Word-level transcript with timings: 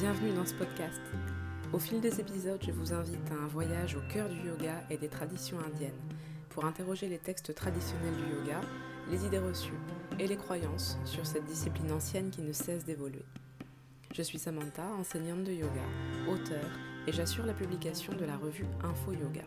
Bienvenue 0.00 0.32
dans 0.32 0.46
ce 0.46 0.54
podcast. 0.54 1.02
Au 1.74 1.78
fil 1.78 2.00
des 2.00 2.20
épisodes, 2.20 2.62
je 2.66 2.72
vous 2.72 2.94
invite 2.94 3.30
à 3.32 3.34
un 3.34 3.48
voyage 3.48 3.96
au 3.96 4.00
cœur 4.10 4.30
du 4.30 4.48
yoga 4.48 4.82
et 4.88 4.96
des 4.96 5.08
traditions 5.08 5.58
indiennes 5.58 6.00
pour 6.48 6.64
interroger 6.64 7.06
les 7.06 7.18
textes 7.18 7.54
traditionnels 7.54 8.14
du 8.14 8.34
yoga, 8.34 8.62
les 9.10 9.26
idées 9.26 9.40
reçues 9.40 9.78
et 10.18 10.26
les 10.26 10.38
croyances 10.38 10.96
sur 11.04 11.26
cette 11.26 11.44
discipline 11.44 11.92
ancienne 11.92 12.30
qui 12.30 12.40
ne 12.40 12.54
cesse 12.54 12.86
d'évoluer. 12.86 13.26
Je 14.14 14.22
suis 14.22 14.38
Samantha, 14.38 14.86
enseignante 14.98 15.44
de 15.44 15.52
yoga, 15.52 15.84
auteure 16.30 16.70
et 17.06 17.12
j'assure 17.12 17.44
la 17.44 17.52
publication 17.52 18.14
de 18.14 18.24
la 18.24 18.38
revue 18.38 18.68
Info 18.82 19.12
Yoga. 19.12 19.44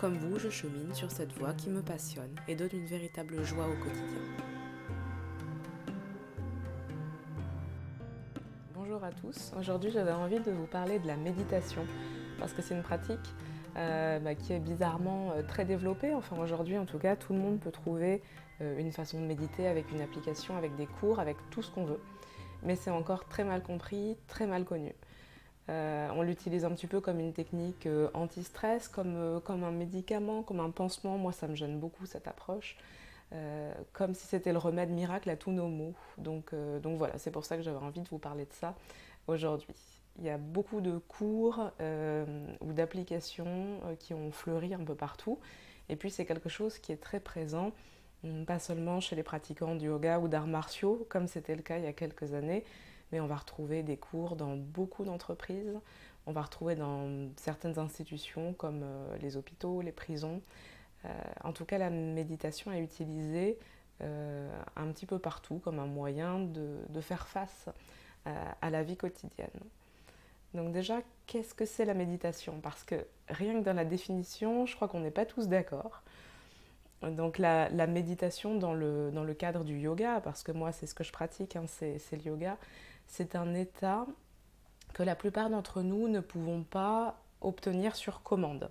Comme 0.00 0.16
vous, 0.16 0.38
je 0.38 0.48
chemine 0.48 0.94
sur 0.94 1.10
cette 1.10 1.34
voie 1.34 1.52
qui 1.52 1.68
me 1.68 1.82
passionne 1.82 2.34
et 2.48 2.56
donne 2.56 2.70
une 2.72 2.86
véritable 2.86 3.44
joie 3.44 3.68
au 3.68 3.76
quotidien. 3.84 4.55
Aujourd'hui 9.58 9.90
j'avais 9.90 10.12
envie 10.12 10.40
de 10.40 10.50
vous 10.50 10.66
parler 10.66 10.98
de 10.98 11.06
la 11.06 11.16
méditation 11.16 11.82
parce 12.38 12.52
que 12.52 12.62
c'est 12.62 12.74
une 12.74 12.82
pratique 12.82 13.34
euh, 13.76 14.18
bah, 14.20 14.34
qui 14.34 14.54
est 14.54 14.58
bizarrement 14.58 15.32
euh, 15.32 15.42
très 15.42 15.66
développée. 15.66 16.14
Enfin 16.14 16.36
aujourd'hui 16.38 16.78
en 16.78 16.86
tout 16.86 16.98
cas, 16.98 17.14
tout 17.14 17.34
le 17.34 17.38
monde 17.38 17.60
peut 17.60 17.70
trouver 17.70 18.22
euh, 18.62 18.78
une 18.78 18.90
façon 18.90 19.20
de 19.20 19.26
méditer 19.26 19.66
avec 19.66 19.92
une 19.92 20.00
application, 20.00 20.56
avec 20.56 20.74
des 20.76 20.86
cours, 20.86 21.20
avec 21.20 21.36
tout 21.50 21.60
ce 21.60 21.70
qu'on 21.70 21.84
veut. 21.84 22.00
Mais 22.62 22.74
c'est 22.74 22.90
encore 22.90 23.28
très 23.28 23.44
mal 23.44 23.62
compris, 23.62 24.16
très 24.28 24.46
mal 24.46 24.64
connu. 24.64 24.94
On 25.68 26.22
l'utilise 26.22 26.64
un 26.64 26.70
petit 26.70 26.86
peu 26.86 27.00
comme 27.00 27.18
une 27.18 27.32
technique 27.32 27.88
anti-stress, 28.14 28.90
euh, 28.98 29.40
comme, 29.40 29.64
un 29.64 29.72
médicament, 29.72 30.42
comme 30.42 30.60
un 30.60 30.70
pansement. 30.70 31.18
Moi, 31.18 31.32
ça 31.32 31.48
me 31.48 31.56
gêne 31.56 31.78
beaucoup 31.78 32.06
cette 32.06 32.28
approche. 32.28 32.78
comme 33.92 34.14
si 34.14 34.26
c'était 34.26 34.52
le 34.52 34.58
remède 34.58 34.90
miracle 34.90 35.28
à 35.28 35.36
tous 35.36 35.50
nos 35.50 35.66
maux. 35.66 35.94
Donc, 36.16 36.54
donc 36.82 36.96
voilà, 36.96 37.18
c'est 37.18 37.32
pour 37.32 37.44
ça 37.44 37.56
que 37.56 37.62
j'avais 37.62 37.84
envie 37.84 38.00
de 38.00 38.08
vous 38.08 38.18
parler 38.18 38.44
de 38.44 38.52
ça 38.52 38.74
aujourd'hui. 39.26 39.74
Il 40.18 40.24
y 40.24 40.30
a 40.30 40.38
beaucoup 40.38 40.80
de 40.80 40.96
cours 40.96 41.70
ou 41.80 42.72
d'applications 42.72 43.80
qui 43.98 44.14
ont 44.14 44.32
fleuri 44.32 44.72
un 44.72 44.82
peu 44.82 44.94
partout. 44.94 45.38
Et 45.88 45.96
puis 45.96 46.10
c'est 46.10 46.26
quelque 46.26 46.48
chose 46.48 46.78
qui 46.78 46.92
est 46.92 46.96
très 46.96 47.20
présent, 47.20 47.72
hum, 48.24 48.44
pas 48.44 48.58
seulement 48.58 49.00
chez 49.00 49.16
les 49.16 49.22
pratiquants 49.22 49.74
du 49.74 49.86
yoga 49.86 50.18
ou 50.18 50.28
d'arts 50.28 50.46
martiaux, 50.46 51.06
comme 51.08 51.28
c'était 51.28 51.54
le 51.54 51.62
cas 51.62 51.78
il 51.78 51.84
y 51.84 51.88
a 51.88 51.92
quelques 51.92 52.34
années, 52.34 52.64
mais 53.12 53.20
on 53.20 53.26
va 53.26 53.36
retrouver 53.36 53.82
des 53.82 53.96
cours 53.96 54.36
dans 54.36 54.56
beaucoup 54.56 55.04
d'entreprises, 55.04 55.78
on 56.26 56.32
va 56.32 56.42
retrouver 56.42 56.74
dans 56.74 57.28
certaines 57.36 57.78
institutions 57.78 58.52
comme 58.52 58.82
euh, 58.82 59.16
les 59.18 59.36
hôpitaux, 59.36 59.80
les 59.80 59.92
prisons. 59.92 60.42
Euh, 61.04 61.08
en 61.44 61.52
tout 61.52 61.64
cas, 61.64 61.78
la 61.78 61.90
méditation 61.90 62.72
est 62.72 62.82
utilisée 62.82 63.58
euh, 64.02 64.50
un 64.74 64.88
petit 64.88 65.06
peu 65.06 65.20
partout 65.20 65.58
comme 65.58 65.78
un 65.78 65.86
moyen 65.86 66.40
de, 66.40 67.00
faire 67.00 67.28
face 67.28 67.68
à 68.60 68.70
la 68.70 68.82
vie 68.82 68.96
quotidienne. 68.96 69.48
Donc 70.54 70.72
déjà, 70.72 71.00
qu'est-ce 71.26 71.54
que 71.54 71.64
c'est 71.64 71.84
la 71.84 71.94
méditation? 71.94 72.60
Parce 72.60 72.82
que 72.82 73.06
rien 73.28 73.60
que 73.60 73.64
dans 73.64 73.74
la 73.74 73.84
définition, 73.84 74.66
je 74.66 74.74
crois 74.74 74.88
qu'on 74.88 75.00
n'est 75.00 75.10
pas 75.10 75.26
tous 75.26 75.48
d'accord. 75.48 76.02
Donc 77.02 77.38
la, 77.38 77.68
méditation 77.86 78.56
dans 78.56 78.72
le, 78.72 79.10
dans 79.12 79.22
le, 79.22 79.34
cadre 79.34 79.64
du 79.64 79.78
yoga, 79.78 80.20
parce 80.22 80.42
que 80.42 80.50
moi 80.50 80.72
c'est 80.72 80.86
ce 80.86 80.94
que 80.94 81.04
je 81.04 81.12
pratique, 81.12 81.54
hein, 81.54 81.64
c'est 81.66 82.00
le 82.12 82.22
yoga, 82.22 82.56
c'est 83.06 83.36
un 83.36 83.54
état 83.54 84.06
que 84.94 85.02
la 85.02 85.14
plupart 85.14 85.50
d'entre 85.50 85.82
nous 85.82 86.08
ne 86.08 86.20
pouvons 86.20 86.62
pas 86.62 87.20
obtenir 87.42 87.94
sur 87.94 88.22
commande. 88.22 88.70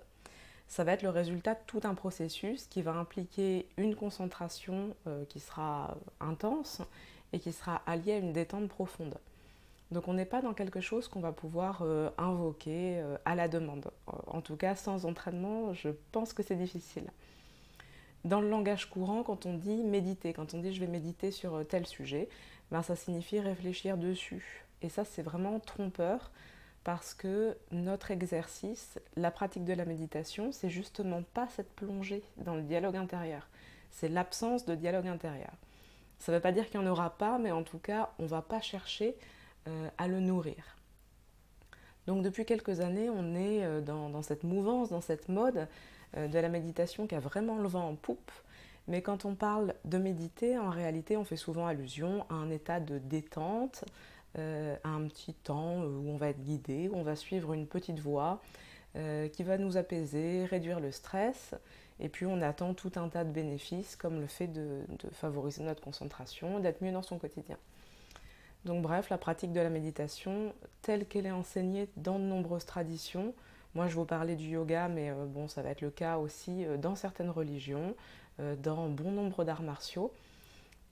Ça 0.66 0.82
va 0.82 0.92
être 0.92 1.02
le 1.02 1.10
résultat 1.10 1.54
de 1.54 1.60
tout 1.66 1.80
un 1.84 1.94
processus 1.94 2.66
qui 2.66 2.82
va 2.82 2.92
impliquer 2.94 3.68
une 3.76 3.94
concentration 3.94 4.96
euh, 5.06 5.24
qui 5.26 5.38
sera 5.38 5.96
intense 6.18 6.82
et 7.32 7.38
qui 7.38 7.52
sera 7.52 7.80
alliée 7.86 8.14
à 8.14 8.18
une 8.18 8.32
détente 8.32 8.68
profonde. 8.68 9.16
Donc 9.90 10.08
on 10.08 10.14
n'est 10.14 10.24
pas 10.24 10.42
dans 10.42 10.54
quelque 10.54 10.80
chose 10.80 11.08
qu'on 11.08 11.20
va 11.20 11.32
pouvoir 11.32 11.82
euh, 11.82 12.10
invoquer 12.18 12.98
euh, 12.98 13.16
à 13.24 13.34
la 13.34 13.48
demande. 13.48 13.90
En 14.26 14.40
tout 14.40 14.56
cas, 14.56 14.74
sans 14.74 15.06
entraînement, 15.06 15.72
je 15.74 15.90
pense 16.12 16.32
que 16.32 16.42
c'est 16.42 16.56
difficile. 16.56 17.10
Dans 18.24 18.40
le 18.40 18.48
langage 18.48 18.90
courant, 18.90 19.22
quand 19.22 19.46
on 19.46 19.54
dit 19.54 19.84
méditer, 19.84 20.32
quand 20.32 20.54
on 20.54 20.58
dit 20.58 20.74
je 20.74 20.80
vais 20.80 20.88
méditer 20.88 21.30
sur 21.30 21.64
tel 21.68 21.86
sujet, 21.86 22.28
ben, 22.72 22.82
ça 22.82 22.96
signifie 22.96 23.38
réfléchir 23.38 23.96
dessus. 23.96 24.66
Et 24.82 24.88
ça, 24.88 25.04
c'est 25.04 25.22
vraiment 25.22 25.60
trompeur 25.60 26.32
parce 26.82 27.14
que 27.14 27.56
notre 27.72 28.10
exercice, 28.10 28.98
la 29.16 29.30
pratique 29.30 29.64
de 29.64 29.72
la 29.72 29.84
méditation, 29.84 30.52
c'est 30.52 30.70
justement 30.70 31.22
pas 31.34 31.48
cette 31.48 31.72
plongée 31.74 32.22
dans 32.36 32.54
le 32.54 32.62
dialogue 32.62 32.96
intérieur. 32.96 33.48
C'est 33.90 34.08
l'absence 34.08 34.66
de 34.66 34.74
dialogue 34.74 35.08
intérieur. 35.08 35.52
Ça 36.18 36.32
ne 36.32 36.36
veut 36.36 36.42
pas 36.42 36.52
dire 36.52 36.68
qu'il 36.68 36.80
n'y 36.80 36.86
en 36.86 36.90
aura 36.90 37.10
pas, 37.10 37.38
mais 37.38 37.50
en 37.50 37.62
tout 37.62 37.78
cas, 37.78 38.10
on 38.18 38.24
ne 38.24 38.28
va 38.28 38.42
pas 38.42 38.60
chercher 38.60 39.16
euh, 39.66 39.88
à 39.98 40.08
le 40.08 40.20
nourrir. 40.20 40.76
Donc 42.06 42.22
depuis 42.22 42.44
quelques 42.44 42.80
années, 42.80 43.10
on 43.10 43.34
est 43.34 43.64
euh, 43.64 43.80
dans, 43.80 44.22
cette 44.22 44.44
mouvance, 44.44 44.90
dans 44.90 45.00
cette 45.00 45.28
mode 45.28 45.66
euh, 46.16 46.28
de 46.28 46.38
la 46.38 46.48
méditation 46.48 47.06
qui 47.06 47.14
a 47.14 47.20
vraiment 47.20 47.58
le 47.58 47.68
vent 47.68 47.88
en 47.88 47.94
poupe 47.94 48.30
mais 48.88 49.02
quand 49.02 49.24
on 49.24 49.34
parle 49.34 49.74
de 49.84 49.98
méditer, 49.98 50.56
en 50.56 50.70
réalité, 50.70 51.16
on 51.16 51.24
fait 51.24 51.34
souvent 51.34 51.66
allusion 51.66 52.24
à 52.30 52.34
un 52.34 52.50
état 52.50 52.78
de 52.78 52.98
détente, 52.98 53.84
à 54.36 54.88
un 54.88 55.08
petit 55.08 55.34
temps 55.34 55.82
où 55.82 56.08
on 56.08 56.16
va 56.16 56.28
être 56.28 56.40
guidé, 56.40 56.88
où 56.88 56.94
on 56.94 57.02
va 57.02 57.16
suivre 57.16 57.52
une 57.52 57.66
petite 57.66 57.98
voie 57.98 58.40
qui 58.94 59.42
va 59.42 59.58
nous 59.58 59.76
apaiser, 59.76 60.44
réduire 60.44 60.78
le 60.78 60.92
stress. 60.92 61.56
Et 62.00 62.08
puis 62.08 62.26
on 62.26 62.42
attend 62.42 62.74
tout 62.74 62.92
un 62.96 63.08
tas 63.08 63.24
de 63.24 63.30
bénéfices 63.30 63.96
comme 63.96 64.20
le 64.20 64.26
fait 64.26 64.48
de, 64.48 64.84
favoriser 65.12 65.62
notre 65.62 65.82
concentration, 65.82 66.60
d'être 66.60 66.82
mieux 66.82 66.92
dans 66.92 67.02
son 67.02 67.18
quotidien. 67.18 67.56
Donc 68.66 68.82
bref, 68.82 69.08
la 69.08 69.16
pratique 69.16 69.52
de 69.52 69.60
la 69.60 69.70
méditation, 69.70 70.52
telle 70.82 71.06
qu'elle 71.06 71.24
est 71.24 71.30
enseignée 71.30 71.88
dans 71.96 72.18
de 72.18 72.24
nombreuses 72.24 72.66
traditions, 72.66 73.32
moi 73.74 73.88
je 73.88 73.94
vous 73.94 74.04
parlais 74.04 74.36
du 74.36 74.48
yoga, 74.48 74.88
mais 74.88 75.10
euh, 75.10 75.24
bon, 75.24 75.48
ça 75.48 75.62
va 75.62 75.70
être 75.70 75.80
le 75.80 75.90
cas 75.90 76.18
aussi 76.18 76.66
dans 76.78 76.94
certaines 76.94 77.30
religions, 77.30 77.94
euh, 78.38 78.54
dans 78.54 78.88
bon 78.90 79.12
nombre 79.12 79.44
d'arts 79.44 79.62
martiaux, 79.62 80.12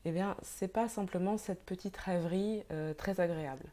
eh 0.07 0.13
bien, 0.13 0.35
c'est 0.43 0.69
pas 0.69 0.89
simplement 0.89 1.37
cette 1.37 1.63
petite 1.63 1.97
rêverie 1.97 2.63
euh, 2.71 2.95
très 2.95 3.21
agréable. 3.21 3.67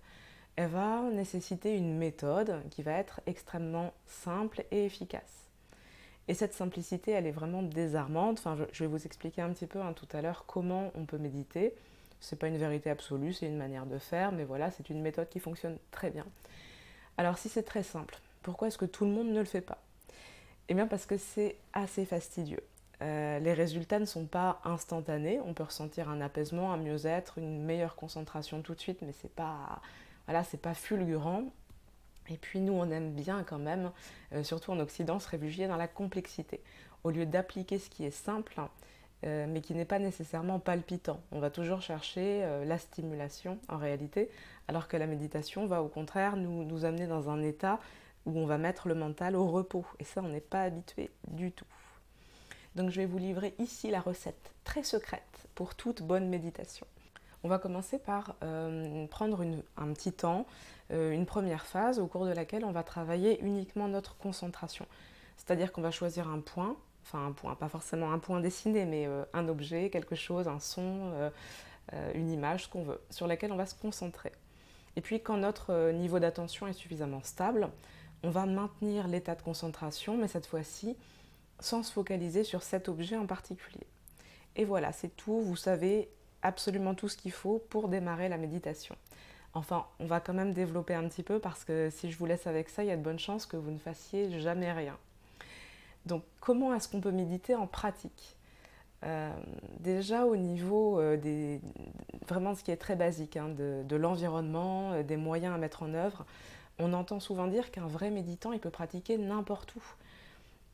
Elle 0.57 0.69
va 0.69 1.03
nécessiter 1.13 1.77
une 1.77 1.97
méthode 1.97 2.61
qui 2.69 2.83
va 2.83 2.91
être 2.93 3.21
extrêmement 3.27 3.93
simple 4.05 4.65
et 4.71 4.85
efficace. 4.85 5.47
Et 6.27 6.33
cette 6.33 6.53
simplicité, 6.53 7.11
elle 7.11 7.27
est 7.27 7.31
vraiment 7.31 7.63
désarmante. 7.63 8.39
Enfin, 8.39 8.57
je, 8.71 8.83
vais 8.83 8.87
vous 8.87 9.05
expliquer 9.05 9.41
un 9.41 9.51
petit 9.51 9.67
peu 9.67 9.81
hein, 9.81 9.93
tout 9.93 10.07
à 10.11 10.21
l'heure 10.21 10.43
comment 10.47 10.91
on 10.95 11.05
peut 11.05 11.17
méditer. 11.17 11.73
Ce 12.21 12.33
n'est 12.33 12.39
pas 12.39 12.47
une 12.47 12.57
vérité 12.57 12.89
absolue, 12.89 13.33
c'est 13.33 13.47
une 13.47 13.57
manière 13.57 13.85
de 13.85 13.97
faire, 13.97 14.31
mais 14.31 14.45
voilà, 14.45 14.71
c'est 14.71 14.89
une 14.89 15.01
méthode 15.01 15.27
qui 15.27 15.39
fonctionne 15.39 15.77
très 15.89 16.11
bien. 16.11 16.25
Alors, 17.17 17.37
si 17.37 17.49
c'est 17.49 17.63
très 17.63 17.83
simple, 17.83 18.17
pourquoi 18.43 18.69
est-ce 18.69 18.77
que 18.77 18.85
tout 18.85 19.05
le 19.05 19.11
monde 19.11 19.27
ne 19.27 19.39
le 19.39 19.45
fait 19.45 19.61
pas? 19.61 19.79
Eh 20.69 20.73
bien, 20.73 20.87
parce 20.87 21.05
que 21.05 21.17
c'est 21.17 21.57
assez 21.73 22.05
fastidieux. 22.05 22.63
Euh, 23.01 23.39
les 23.39 23.53
résultats 23.53 23.99
ne 23.99 24.05
sont 24.05 24.25
pas 24.25 24.61
instantanés. 24.63 25.39
On 25.43 25.53
peut 25.53 25.63
ressentir 25.63 26.09
un 26.09 26.21
apaisement, 26.21 26.71
un 26.71 26.77
mieux-être, 26.77 27.39
une 27.39 27.63
meilleure 27.63 27.95
concentration 27.95 28.61
tout 28.61 28.75
de 28.75 28.79
suite, 28.79 29.01
mais 29.01 29.11
c'est 29.11 29.33
pas, 29.33 29.81
voilà, 30.27 30.43
c'est 30.43 30.61
pas 30.61 30.75
fulgurant. 30.75 31.45
Et 32.29 32.37
puis 32.37 32.61
nous, 32.61 32.73
on 32.73 32.89
aime 32.91 33.11
bien 33.13 33.43
quand 33.43 33.57
même, 33.57 33.91
euh, 34.33 34.43
surtout 34.43 34.71
en 34.71 34.79
Occident, 34.79 35.19
se 35.19 35.27
réfugier 35.27 35.67
dans 35.67 35.77
la 35.77 35.87
complexité. 35.87 36.61
Au 37.03 37.09
lieu 37.09 37.25
d'appliquer 37.25 37.79
ce 37.79 37.89
qui 37.89 38.05
est 38.05 38.11
simple, 38.11 38.61
euh, 39.23 39.45
mais 39.47 39.61
qui 39.61 39.73
n'est 39.73 39.85
pas 39.85 39.99
nécessairement 39.99 40.59
palpitant. 40.59 41.19
On 41.31 41.39
va 41.39 41.49
toujours 41.49 41.81
chercher 41.81 42.45
la 42.65 42.77
stimulation 42.77 43.59
en 43.69 43.77
réalité, 43.77 44.29
alors 44.67 44.87
que 44.87 44.97
la 44.97 45.07
méditation 45.07 45.67
va 45.67 45.81
au 45.81 45.87
contraire 45.87 46.37
nous, 46.37 46.63
nous 46.63 46.85
amener 46.85 47.07
dans 47.07 47.29
un 47.29 47.41
état 47.41 47.79
où 48.25 48.37
on 48.37 48.45
va 48.45 48.57
mettre 48.57 48.87
le 48.87 48.95
mental 48.95 49.35
au 49.35 49.47
repos. 49.47 49.85
Et 49.99 50.03
ça, 50.03 50.21
on 50.23 50.29
n'est 50.29 50.39
pas 50.39 50.63
habitué 50.63 51.09
du 51.27 51.51
tout. 51.51 51.65
Donc 52.75 52.89
je 52.89 53.01
vais 53.01 53.05
vous 53.05 53.17
livrer 53.17 53.53
ici 53.59 53.91
la 53.91 53.99
recette 53.99 54.53
très 54.63 54.83
secrète 54.83 55.47
pour 55.55 55.75
toute 55.75 56.01
bonne 56.01 56.29
méditation. 56.29 56.87
On 57.43 57.49
va 57.49 57.57
commencer 57.57 57.97
par 57.97 58.35
euh, 58.43 59.07
prendre 59.07 59.43
un 59.75 59.93
petit 59.93 60.13
temps, 60.13 60.45
euh, 60.91 61.11
une 61.11 61.25
première 61.25 61.65
phase 61.65 61.99
au 61.99 62.05
cours 62.05 62.25
de 62.25 62.31
laquelle 62.31 62.63
on 62.63 62.71
va 62.71 62.83
travailler 62.83 63.41
uniquement 63.41 63.87
notre 63.87 64.15
concentration. 64.17 64.85
C'est-à-dire 65.37 65.71
qu'on 65.71 65.81
va 65.81 65.91
choisir 65.91 66.29
un 66.29 66.39
point, 66.39 66.77
enfin 67.03 67.27
un 67.27 67.31
point, 67.31 67.55
pas 67.55 67.69
forcément 67.69 68.11
un 68.11 68.19
point 68.19 68.39
dessiné, 68.39 68.85
mais 68.85 69.07
euh, 69.07 69.23
un 69.33 69.47
objet, 69.47 69.89
quelque 69.89 70.15
chose, 70.15 70.47
un 70.47 70.59
son, 70.59 71.31
une 72.13 72.31
image, 72.31 72.65
ce 72.65 72.69
qu'on 72.69 72.83
veut, 72.83 73.01
sur 73.09 73.27
laquelle 73.27 73.51
on 73.51 73.57
va 73.57 73.65
se 73.65 73.75
concentrer. 73.75 74.31
Et 74.95 75.01
puis 75.01 75.21
quand 75.21 75.37
notre 75.37 75.91
niveau 75.91 76.19
d'attention 76.19 76.67
est 76.67 76.73
suffisamment 76.73 77.21
stable, 77.23 77.69
on 78.23 78.29
va 78.29 78.45
maintenir 78.45 79.07
l'état 79.07 79.35
de 79.35 79.41
concentration, 79.41 80.17
mais 80.17 80.27
cette 80.27 80.45
fois-ci 80.45 80.95
sans 81.59 81.83
se 81.83 81.91
focaliser 81.91 82.43
sur 82.43 82.63
cet 82.63 82.89
objet 82.89 83.17
en 83.17 83.25
particulier. 83.25 83.85
Et 84.55 84.65
voilà, 84.65 84.91
c'est 84.91 85.15
tout, 85.15 85.41
vous 85.41 85.55
savez 85.55 86.09
absolument 86.41 86.95
tout 86.95 87.07
ce 87.07 87.17
qu'il 87.17 87.31
faut 87.31 87.59
pour 87.69 87.87
démarrer 87.87 88.29
la 88.29 88.37
méditation. 88.37 88.95
Enfin, 89.53 89.85
on 89.99 90.05
va 90.05 90.19
quand 90.19 90.33
même 90.33 90.53
développer 90.53 90.93
un 90.93 91.07
petit 91.07 91.23
peu 91.23 91.39
parce 91.39 91.63
que 91.63 91.89
si 91.89 92.11
je 92.11 92.17
vous 92.17 92.25
laisse 92.25 92.47
avec 92.47 92.69
ça, 92.69 92.83
il 92.83 92.87
y 92.87 92.91
a 92.91 92.97
de 92.97 93.01
bonnes 93.01 93.19
chances 93.19 93.45
que 93.45 93.57
vous 93.57 93.71
ne 93.71 93.77
fassiez 93.77 94.39
jamais 94.39 94.71
rien. 94.71 94.97
Donc, 96.05 96.23
comment 96.39 96.73
est-ce 96.73 96.87
qu'on 96.87 97.01
peut 97.01 97.11
méditer 97.11 97.55
en 97.55 97.67
pratique 97.67 98.37
déjà 99.79 100.27
au 100.27 100.35
niveau 100.35 101.01
des 101.17 101.59
vraiment 102.27 102.53
ce 102.53 102.63
qui 102.63 102.69
est 102.69 102.77
très 102.77 102.95
basique 102.95 103.35
hein, 103.35 103.49
de, 103.49 103.95
l'environnement, 103.95 105.01
des 105.01 105.17
moyens 105.17 105.55
à 105.55 105.57
mettre 105.57 105.81
en 105.81 105.95
œuvre, 105.95 106.23
on 106.77 106.93
entend 106.93 107.19
souvent 107.19 107.47
dire 107.47 107.71
qu'un 107.71 107.87
vrai 107.87 108.11
méditant 108.11 108.51
il 108.51 108.59
peut 108.59 108.69
pratiquer 108.69 109.17
n'importe 109.17 109.75
où 109.75 109.81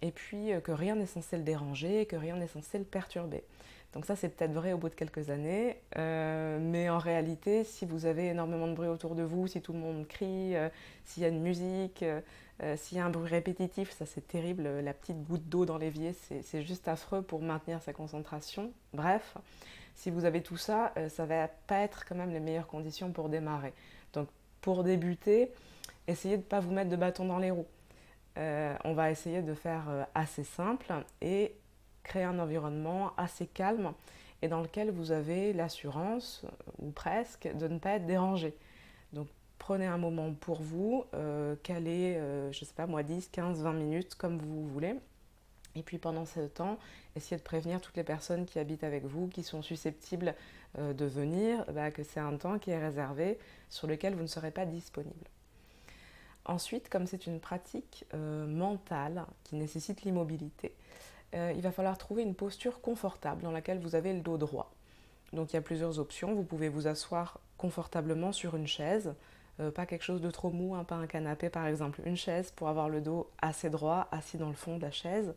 et 0.01 0.12
puis 0.12 0.50
que 0.62 0.74
rien 0.74 0.95
n'est 0.95 1.06
censé 1.06 1.38
le 1.38 1.44
déranger, 1.44 2.06
que 2.06 2.18
rien 2.18 2.35
n'est 2.35 2.47
censé 2.47 2.77
le 2.77 2.83
perturber. 2.83 3.45
Donc 3.97 4.05
ça, 4.05 4.15
c'est 4.15 4.29
peut-être 4.29 4.53
vrai 4.53 4.73
au 4.73 4.77
bout 4.77 4.89
de 4.89 4.94
quelques 4.94 5.31
années, 5.31 5.75
euh, 5.97 6.59
mais 6.61 6.88
en 6.88 6.99
réalité, 6.99 7.63
si 7.63 7.83
vous 7.88 8.05
avez 8.05 8.27
énormément 8.27 8.67
de 8.67 8.75
bruit 8.75 8.89
autour 8.89 9.15
de 9.15 9.23
vous, 9.23 9.47
si 9.47 9.59
tout 9.59 9.73
le 9.73 9.79
monde 9.79 10.07
crie, 10.07 10.55
euh, 10.55 10.69
s'il 11.03 11.23
y 11.23 11.25
a 11.25 11.29
une 11.29 11.41
musique, 11.41 12.03
euh, 12.03 12.21
s'il 12.75 12.99
y 12.99 13.01
a 13.01 13.05
un 13.07 13.09
bruit 13.09 13.27
répétitif, 13.27 13.89
ça 13.89 14.05
c'est 14.05 14.27
terrible, 14.27 14.69
la 14.81 14.94
petite 14.94 15.23
goutte 15.23 15.49
d'eau 15.49 15.65
dans 15.65 15.79
l'évier, 15.79 16.13
c'est 16.13 16.61
juste 16.61 16.88
affreux 16.88 17.23
pour 17.23 17.41
maintenir 17.41 17.81
sa 17.81 17.91
concentration. 17.91 18.71
Bref, 18.94 19.35
si 19.95 20.11
vous 20.11 20.25
avez 20.25 20.44
tout 20.44 20.57
ça, 20.57 20.94
ça 21.09 21.25
va 21.25 21.47
pas 21.47 21.79
être 21.79 22.05
quand 22.05 22.13
même 22.13 22.29
les 22.29 22.39
meilleures 22.39 22.67
conditions 22.67 23.11
pour 23.11 23.29
démarrer. 23.29 23.73
Donc 24.13 24.27
pour 24.61 24.83
débuter, 24.83 25.51
essayez 26.07 26.38
de 26.38 26.44
ne 26.44 26.47
pas 26.47 26.59
vous 26.59 26.71
mettre 26.71 26.91
de 26.91 26.97
bâton 26.97 27.25
dans 27.25 27.39
les 27.39 27.49
roues. 27.49 27.65
on 28.35 28.94
va 28.94 29.09
essayer 29.09 29.41
de 29.41 29.55
faire 29.55 30.05
assez 30.13 30.44
simple 30.44 30.94
et 31.19 31.55
créer 32.07 32.24
un 32.24 32.39
environnement 32.39 33.12
assez 33.18 33.45
calme 33.45 33.94
et 34.42 34.48
dans 34.48 34.62
lequel 34.62 34.92
vous 34.92 35.12
avez 35.12 35.54
l'assurance, 35.54 36.44
ou 36.80 36.92
presque, 36.92 37.50
de 37.56 37.68
ne 37.68 37.80
pas 37.80 37.92
être 37.92 38.06
dérangé. 38.06 38.56
Donc 39.13 39.27
prenez 39.57 39.86
un 39.86 39.98
moment 39.98 40.33
pour 40.33 40.62
vous, 40.62 41.06
euh, 41.13 41.56
calez, 41.63 42.15
euh, 42.15 42.51
je 42.51 42.62
ne 42.62 42.65
sais 42.65 42.74
pas 42.75 42.88
moi, 42.88 43.04
10, 43.04 43.30
15, 43.30 43.62
20 43.62 43.74
minutes 43.74 44.15
comme 44.15 44.38
vous 44.38 44.68
voulez. 44.68 44.95
Et 45.75 45.83
puis 45.83 45.98
pendant 45.98 46.25
ce 46.25 46.42
temps, 46.42 46.77
essayez 47.15 47.38
de 47.38 47.44
prévenir 47.44 47.81
toutes 47.81 47.98
les 47.98 48.04
personnes 48.04 48.45
qui 48.45 48.57
habitent 48.59 48.83
avec 48.83 49.06
vous, 49.06 49.27
qui 49.27 49.44
sont 49.44 49.62
susceptibles 49.62 50.36
euh, 50.77 50.94
de 50.94 51.06
venir, 51.06 51.65
bah, 51.71 51.92
que 51.92 52.04
c'est 52.04 52.19
un 52.19 52.36
temps 52.38 52.57
qui 52.59 52.71
est 52.71 52.80
réservé, 52.80 53.38
sur 53.69 53.88
lequel 53.88 54.15
vous 54.15 54.24
ne 54.24 54.27
serez 54.27 54.51
pas 54.51 54.65
disponible. 54.65 55.27
Ensuite, 56.45 56.89
comme 56.89 57.07
c'est 57.07 57.27
une 57.27 57.42
pratique 57.42 58.06
mentale 58.13 59.25
qui 59.44 59.57
nécessite 59.57 60.04
l'immobilité, 60.04 60.74
euh, 61.33 61.53
il 61.56 61.62
va 61.62 61.71
falloir 61.71 61.97
trouver 61.97 62.24
une 62.24 62.35
posture 62.35 62.81
confortable 62.81 63.44
dans 63.44 63.51
laquelle 63.51 63.79
vous 63.79 63.95
avez 63.95 64.13
le 64.13 64.21
dos 64.21 64.38
droit. 64.38 64.71
Donc 65.33 65.51
il 65.51 65.56
y 65.56 65.59
a 65.59 65.62
plusieurs 65.62 66.00
options. 66.00 66.33
Vous 66.33 66.44
pouvez 66.44 66.69
vous 66.69 66.88
asseoir 66.88 67.39
confortablement 67.57 68.31
sur 68.31 68.56
une 68.56 68.68
chaise, 68.68 69.13
euh, 69.59 69.71
pas 69.71 69.85
quelque 69.85 70.03
chose 70.03 70.21
de 70.21 70.31
trop 70.31 70.51
mou, 70.51 70.75
hein, 70.75 70.83
pas 70.83 70.95
un 70.95 71.07
canapé 71.07 71.50
par 71.50 71.68
exemple, 71.68 72.01
une 72.06 72.15
chaise 72.15 72.51
pour 72.51 72.69
avoir 72.69 72.89
le 72.89 73.01
dos 73.01 73.29
assez 73.41 73.69
droit, 73.69 74.07
assis 74.12 74.38
dans 74.38 74.50
le 74.50 74.56
fond 74.56 74.77
de 74.77 74.81
la 74.81 74.91
chaise. 74.91 75.33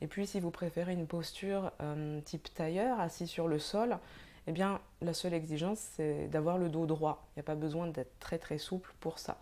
Et 0.00 0.06
puis 0.06 0.26
si 0.26 0.40
vous 0.40 0.50
préférez 0.50 0.92
une 0.92 1.06
posture 1.06 1.72
euh, 1.80 2.20
type 2.20 2.52
tailleur, 2.54 3.00
assis 3.00 3.26
sur 3.26 3.48
le 3.48 3.58
sol, 3.58 3.98
eh 4.46 4.52
bien 4.52 4.80
la 5.00 5.14
seule 5.14 5.34
exigence 5.34 5.78
c'est 5.96 6.28
d'avoir 6.28 6.58
le 6.58 6.68
dos 6.68 6.86
droit. 6.86 7.26
Il 7.30 7.38
n'y 7.38 7.40
a 7.40 7.44
pas 7.44 7.54
besoin 7.54 7.86
d'être 7.88 8.18
très 8.20 8.38
très 8.38 8.58
souple 8.58 8.92
pour 9.00 9.18
ça. 9.18 9.38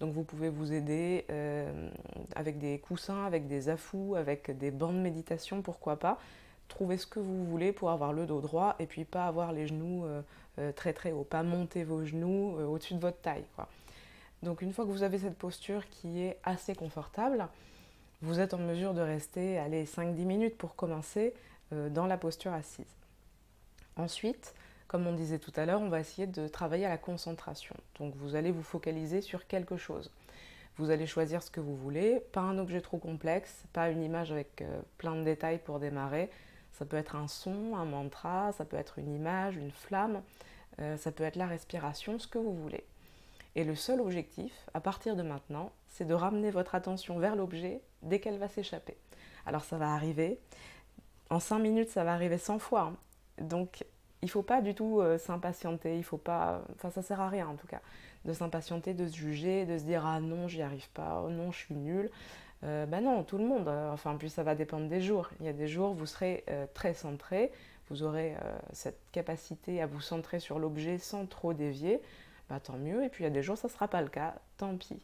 Donc 0.00 0.12
vous 0.12 0.24
pouvez 0.24 0.50
vous 0.50 0.72
aider 0.72 1.24
euh, 1.30 1.90
avec 2.34 2.58
des 2.58 2.78
coussins, 2.78 3.24
avec 3.24 3.48
des 3.48 3.68
affous, 3.68 4.14
avec 4.16 4.56
des 4.58 4.70
bancs 4.70 4.92
de 4.92 5.00
méditation, 5.00 5.62
pourquoi 5.62 5.96
pas. 5.98 6.18
Trouvez 6.68 6.98
ce 6.98 7.06
que 7.06 7.20
vous 7.20 7.46
voulez 7.46 7.72
pour 7.72 7.90
avoir 7.90 8.12
le 8.12 8.26
dos 8.26 8.40
droit 8.40 8.76
et 8.78 8.86
puis 8.86 9.04
pas 9.04 9.26
avoir 9.26 9.52
les 9.52 9.66
genoux 9.66 10.04
euh, 10.04 10.20
euh, 10.58 10.72
très 10.72 10.92
très 10.92 11.12
hauts, 11.12 11.24
pas 11.24 11.42
monter 11.42 11.84
vos 11.84 12.04
genoux 12.04 12.58
au-dessus 12.58 12.94
de 12.94 13.00
votre 13.00 13.20
taille. 13.20 13.44
Donc 14.42 14.60
une 14.60 14.72
fois 14.72 14.84
que 14.84 14.90
vous 14.90 15.02
avez 15.02 15.18
cette 15.18 15.38
posture 15.38 15.88
qui 15.88 16.22
est 16.22 16.38
assez 16.44 16.74
confortable, 16.74 17.46
vous 18.20 18.40
êtes 18.40 18.52
en 18.52 18.58
mesure 18.58 18.92
de 18.92 19.00
rester 19.00 19.56
5-10 19.56 20.24
minutes 20.24 20.58
pour 20.58 20.74
commencer 20.74 21.34
dans 21.70 22.06
la 22.06 22.16
posture 22.16 22.52
assise. 22.52 22.84
Ensuite, 23.96 24.54
comme 24.88 25.06
on 25.06 25.12
disait 25.12 25.38
tout 25.38 25.52
à 25.56 25.66
l'heure, 25.66 25.80
on 25.80 25.88
va 25.88 26.00
essayer 26.00 26.26
de 26.26 26.48
travailler 26.48 26.86
à 26.86 26.90
la 26.90 26.98
concentration. 26.98 27.74
Donc 27.98 28.14
vous 28.16 28.36
allez 28.36 28.52
vous 28.52 28.62
focaliser 28.62 29.20
sur 29.20 29.46
quelque 29.46 29.76
chose. 29.76 30.10
Vous 30.78 30.90
allez 30.90 31.06
choisir 31.06 31.42
ce 31.42 31.50
que 31.50 31.60
vous 31.60 31.74
voulez, 31.74 32.20
pas 32.32 32.42
un 32.42 32.58
objet 32.58 32.80
trop 32.80 32.98
complexe, 32.98 33.64
pas 33.72 33.88
une 33.88 34.02
image 34.02 34.30
avec 34.30 34.60
euh, 34.60 34.80
plein 34.98 35.16
de 35.16 35.24
détails 35.24 35.58
pour 35.58 35.78
démarrer. 35.78 36.30
Ça 36.72 36.84
peut 36.84 36.98
être 36.98 37.16
un 37.16 37.28
son, 37.28 37.74
un 37.76 37.86
mantra, 37.86 38.52
ça 38.52 38.66
peut 38.66 38.76
être 38.76 38.98
une 38.98 39.14
image, 39.14 39.56
une 39.56 39.70
flamme, 39.70 40.22
euh, 40.80 40.98
ça 40.98 41.12
peut 41.12 41.24
être 41.24 41.36
la 41.36 41.46
respiration, 41.46 42.18
ce 42.18 42.26
que 42.26 42.38
vous 42.38 42.54
voulez. 42.54 42.84
Et 43.54 43.64
le 43.64 43.74
seul 43.74 44.02
objectif, 44.02 44.52
à 44.74 44.80
partir 44.80 45.16
de 45.16 45.22
maintenant, 45.22 45.72
c'est 45.88 46.04
de 46.04 46.12
ramener 46.12 46.50
votre 46.50 46.74
attention 46.74 47.18
vers 47.18 47.36
l'objet 47.36 47.80
dès 48.02 48.20
qu'elle 48.20 48.36
va 48.36 48.48
s'échapper. 48.48 48.98
Alors 49.46 49.64
ça 49.64 49.78
va 49.78 49.94
arriver, 49.94 50.38
en 51.30 51.40
5 51.40 51.58
minutes 51.58 51.88
ça 51.88 52.04
va 52.04 52.12
arriver 52.12 52.36
100 52.36 52.58
fois. 52.58 52.82
Hein. 52.82 52.96
Donc 53.38 53.86
il 54.22 54.30
faut 54.30 54.42
pas 54.42 54.60
du 54.60 54.74
tout 54.74 55.00
euh, 55.00 55.18
s'impatienter, 55.18 55.96
il 55.96 56.04
faut 56.04 56.16
pas, 56.16 56.62
enfin 56.74 56.90
ça 56.90 57.02
sert 57.02 57.20
à 57.20 57.28
rien 57.28 57.48
en 57.48 57.54
tout 57.54 57.66
cas, 57.66 57.80
de 58.24 58.32
s'impatienter, 58.32 58.94
de 58.94 59.06
se 59.06 59.16
juger, 59.16 59.66
de 59.66 59.78
se 59.78 59.84
dire 59.84 60.04
ah 60.06 60.20
non 60.20 60.48
j'y 60.48 60.62
arrive 60.62 60.88
pas, 60.90 61.22
oh 61.24 61.30
non 61.30 61.52
je 61.52 61.58
suis 61.58 61.74
nulle. 61.74 62.10
Ben 62.62 63.00
non, 63.00 63.22
tout 63.22 63.38
le 63.38 63.44
monde, 63.44 63.68
euh, 63.68 63.92
enfin 63.92 64.16
puis 64.16 64.28
ça 64.28 64.42
va 64.42 64.56
dépendre 64.56 64.88
des 64.88 65.00
jours. 65.00 65.30
Il 65.38 65.46
y 65.46 65.48
a 65.48 65.52
des 65.52 65.68
jours 65.68 65.94
vous 65.94 66.06
serez 66.06 66.44
très 66.74 66.94
centré, 66.94 67.52
vous 67.90 68.02
aurez 68.02 68.34
cette 68.72 68.98
capacité 69.12 69.80
à 69.80 69.86
vous 69.86 70.00
centrer 70.00 70.40
sur 70.40 70.58
l'objet 70.58 70.98
sans 70.98 71.26
trop 71.26 71.52
dévier, 71.52 72.00
bah, 72.48 72.58
tant 72.58 72.76
mieux. 72.76 73.04
Et 73.04 73.08
puis 73.08 73.22
il 73.22 73.26
y 73.26 73.30
a 73.30 73.32
des 73.32 73.42
jours 73.42 73.58
ça 73.58 73.68
sera 73.68 73.86
pas 73.86 74.02
le 74.02 74.08
cas, 74.08 74.34
tant 74.56 74.76
pis. 74.76 75.00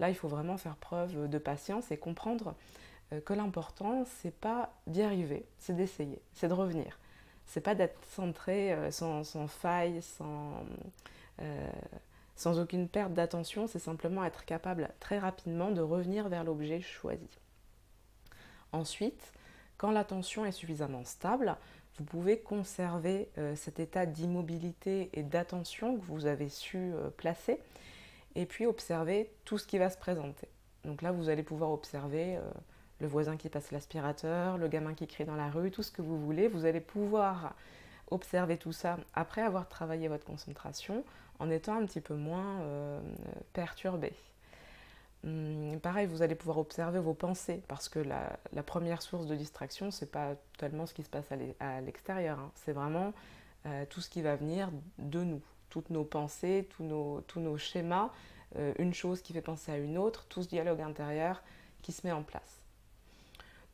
Là 0.00 0.10
il 0.10 0.14
faut 0.14 0.28
vraiment 0.28 0.58
faire 0.58 0.76
preuve 0.76 1.30
de 1.30 1.38
patience 1.38 1.90
et 1.90 1.96
comprendre 1.96 2.54
que 3.24 3.32
l'important 3.32 4.04
c'est 4.20 4.34
pas 4.34 4.70
d'y 4.86 5.00
arriver, 5.00 5.46
c'est 5.58 5.74
d'essayer, 5.74 6.20
c'est 6.34 6.48
de 6.48 6.54
revenir 6.54 6.98
c'est 7.48 7.62
pas 7.62 7.74
d'être 7.74 7.98
centré 8.10 8.72
euh, 8.72 8.90
sans, 8.90 9.24
faille, 9.48 10.00
euh, 11.40 11.70
sans, 12.36 12.60
aucune 12.60 12.88
perte 12.88 13.14
d'attention, 13.14 13.66
c'est 13.66 13.78
simplement 13.78 14.24
être 14.24 14.44
capable 14.44 14.90
très 15.00 15.18
rapidement 15.18 15.70
de 15.70 15.80
revenir 15.80 16.28
vers 16.28 16.44
l'objet 16.44 16.80
choisi. 16.80 17.28
Ensuite, 18.70 19.32
quand 19.78 19.90
l'attention 19.90 20.44
est 20.44 20.52
suffisamment 20.52 21.04
stable, 21.04 21.56
vous 21.96 22.04
pouvez 22.04 22.38
conserver 22.38 23.30
euh, 23.38 23.56
cet 23.56 23.80
état 23.80 24.04
d'immobilité 24.04 25.08
et 25.14 25.22
d'attention 25.22 25.96
que 25.96 26.04
vous 26.04 26.26
avez 26.26 26.50
su 26.50 26.92
placer 27.16 27.58
et 28.34 28.44
puis 28.44 28.66
observer 28.66 29.32
tout 29.46 29.56
ce 29.56 29.66
qui 29.66 29.78
va 29.78 29.88
se 29.88 29.96
présenter. 29.96 30.48
Donc 30.84 31.00
là, 31.00 31.12
vous 31.12 31.30
allez 31.30 31.42
pouvoir 31.42 31.70
observer 31.72 32.38
le 33.00 33.06
voisin 33.06 33.36
qui 33.36 33.48
passe 33.48 33.70
l'aspirateur, 33.70 34.58
le 34.58 34.68
gamin 34.68 34.94
qui 34.94 35.06
crie 35.06 35.24
dans 35.24 35.36
la 35.36 35.50
rue, 35.50 35.70
tout 35.70 35.82
ce 35.82 35.90
que 35.90 36.02
vous 36.02 36.18
voulez. 36.18 36.48
Vous 36.48 36.64
allez 36.64 36.80
pouvoir 36.80 37.54
observer 38.10 38.56
tout 38.56 38.72
ça 38.72 38.98
après 39.14 39.42
avoir 39.42 39.68
travaillé 39.68 40.08
votre 40.08 40.24
concentration 40.24 41.04
en 41.38 41.50
étant 41.50 41.76
un 41.76 41.86
petit 41.86 42.00
peu 42.00 42.14
moins 42.14 42.60
euh, 42.60 43.00
perturbé. 43.52 44.12
Hum, 45.24 45.78
pareil, 45.80 46.06
vous 46.06 46.22
allez 46.22 46.34
pouvoir 46.34 46.58
observer 46.58 47.00
vos 47.00 47.14
pensées 47.14 47.62
parce 47.68 47.88
que 47.88 47.98
la, 47.98 48.62
première 48.62 49.02
source 49.02 49.26
de 49.26 49.34
distraction, 49.34 49.90
c'est 49.90 50.10
pas 50.10 50.34
tellement 50.58 50.86
ce 50.86 50.94
qui 50.94 51.02
se 51.02 51.10
passe 51.10 51.26
à 51.60 51.80
l'extérieur, 51.80 52.38
hein. 52.38 52.52
c'est 52.54 52.72
vraiment 52.72 53.12
euh, 53.66 53.84
tout 53.90 54.00
ce 54.00 54.08
qui 54.08 54.22
va 54.22 54.36
venir 54.36 54.70
de 54.98 55.24
nous, 55.24 55.42
toutes 55.70 55.90
nos 55.90 56.04
pensées, 56.04 56.68
tous 56.76 56.84
nos, 56.84 57.58
schémas, 57.58 58.10
euh, 58.56 58.72
une 58.78 58.94
chose 58.94 59.20
qui 59.20 59.32
fait 59.32 59.42
penser 59.42 59.72
à 59.72 59.78
une 59.78 59.98
autre, 59.98 60.26
tout 60.28 60.42
ce 60.42 60.48
dialogue 60.48 60.80
intérieur 60.80 61.42
qui 61.82 61.92
se 61.92 62.06
met 62.06 62.12
en 62.12 62.22
place. 62.22 62.57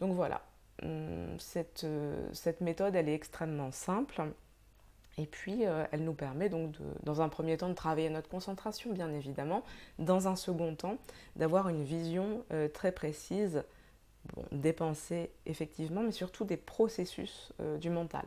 Donc 0.00 0.14
voilà, 0.14 0.42
hum, 0.82 1.36
euh, 1.84 2.28
cette, 2.32 2.60
méthode, 2.60 2.94
elle 2.94 3.08
est 3.08 3.14
extrêmement 3.14 3.70
simple. 3.70 4.22
Et 5.16 5.26
puis, 5.26 5.64
euh, 5.64 5.84
elle 5.92 6.02
nous 6.02 6.14
permet 6.14 6.48
donc, 6.48 6.74
dans 7.04 7.20
un 7.20 7.28
premier 7.28 7.56
temps, 7.56 7.68
de 7.68 7.74
travailler 7.74 8.10
notre 8.10 8.28
concentration, 8.28 8.92
bien 8.92 9.12
évidemment. 9.12 9.62
Dans 9.98 10.26
un 10.26 10.34
second 10.34 10.74
temps, 10.74 10.98
d'avoir 11.36 11.68
une 11.68 11.84
vision 11.84 12.44
euh, 12.52 12.68
très 12.68 12.90
précise 12.90 13.62
des 14.52 14.72
pensées, 14.72 15.30
effectivement, 15.44 16.02
mais 16.02 16.10
surtout 16.10 16.44
des 16.44 16.56
processus 16.56 17.52
du 17.78 17.90
mental. 17.90 18.24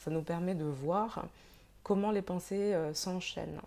Ça 0.00 0.10
nous 0.10 0.22
permet 0.22 0.56
de 0.56 0.64
voir 0.64 1.26
comment 1.84 2.10
les 2.10 2.20
pensées 2.20 2.76
s'enchaînent. 2.94 3.60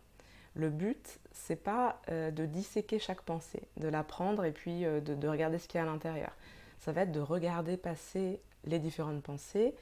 Le 0.55 0.69
but, 0.69 1.19
c'est 1.31 1.55
pas 1.55 2.01
de 2.09 2.45
disséquer 2.45 2.99
chaque 2.99 3.21
pensée, 3.21 3.61
de 3.77 3.87
la 3.87 4.03
prendre 4.03 4.43
et 4.43 4.51
puis 4.51 4.81
de 4.81 5.27
regarder 5.29 5.57
ce 5.57 5.69
qu'il 5.69 5.77
y 5.77 5.81
a 5.81 5.83
à 5.83 5.89
l'intérieur 5.89 6.31
ça 6.79 6.91
va 6.91 7.01
être 7.01 7.11
de 7.11 7.19
regarder 7.19 7.77
passer 7.77 8.41
les 8.65 8.79
différentes 8.79 9.21
pensées 9.21 9.75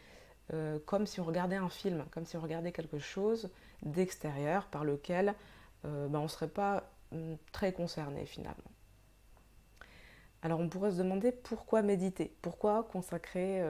euh, 0.53 0.79
comme 0.85 1.05
si 1.05 1.19
on 1.19 1.25
regardait 1.25 1.57
un 1.57 1.69
film, 1.69 2.05
comme 2.11 2.25
si 2.25 2.37
on 2.37 2.41
regardait 2.41 2.71
quelque 2.71 2.99
chose 2.99 3.49
d'extérieur 3.83 4.67
par 4.67 4.85
lequel 4.85 5.35
euh, 5.85 6.07
ben, 6.07 6.19
on 6.19 6.23
ne 6.23 6.27
serait 6.27 6.47
pas 6.47 6.89
mm, 7.11 7.35
très 7.51 7.73
concerné 7.73 8.25
finalement. 8.25 8.71
Alors 10.41 10.59
on 10.59 10.69
pourrait 10.69 10.91
se 10.91 10.97
demander 10.97 11.31
pourquoi 11.31 11.81
méditer, 11.81 12.33
pourquoi 12.41 12.83
consacrer 12.83 13.61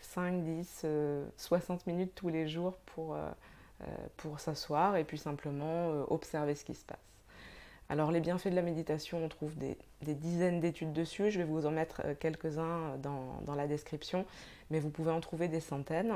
5, 0.00 0.44
10, 0.44 0.86
60 1.36 1.86
minutes 1.88 2.14
tous 2.14 2.28
les 2.28 2.46
jours 2.46 2.76
pour, 2.86 3.16
euh, 3.16 3.28
pour 4.16 4.38
s'asseoir 4.38 4.96
et 4.96 5.04
puis 5.04 5.18
simplement 5.18 5.88
observer 6.08 6.54
ce 6.54 6.64
qui 6.64 6.74
se 6.74 6.84
passe? 6.84 7.11
Alors 7.92 8.10
les 8.10 8.20
bienfaits 8.20 8.48
de 8.48 8.54
la 8.54 8.62
méditation, 8.62 9.22
on 9.22 9.28
trouve 9.28 9.54
des, 9.58 9.76
dizaines 10.00 10.60
d'études 10.60 10.94
dessus, 10.94 11.30
je 11.30 11.36
vais 11.36 11.44
vous 11.44 11.66
en 11.66 11.70
mettre 11.70 12.00
euh, 12.06 12.14
quelques-uns 12.18 12.96
dans, 12.96 13.54
la 13.54 13.66
description, 13.66 14.24
mais 14.70 14.80
vous 14.80 14.88
pouvez 14.88 15.10
en 15.10 15.20
trouver 15.20 15.46
des 15.46 15.60
centaines. 15.60 16.14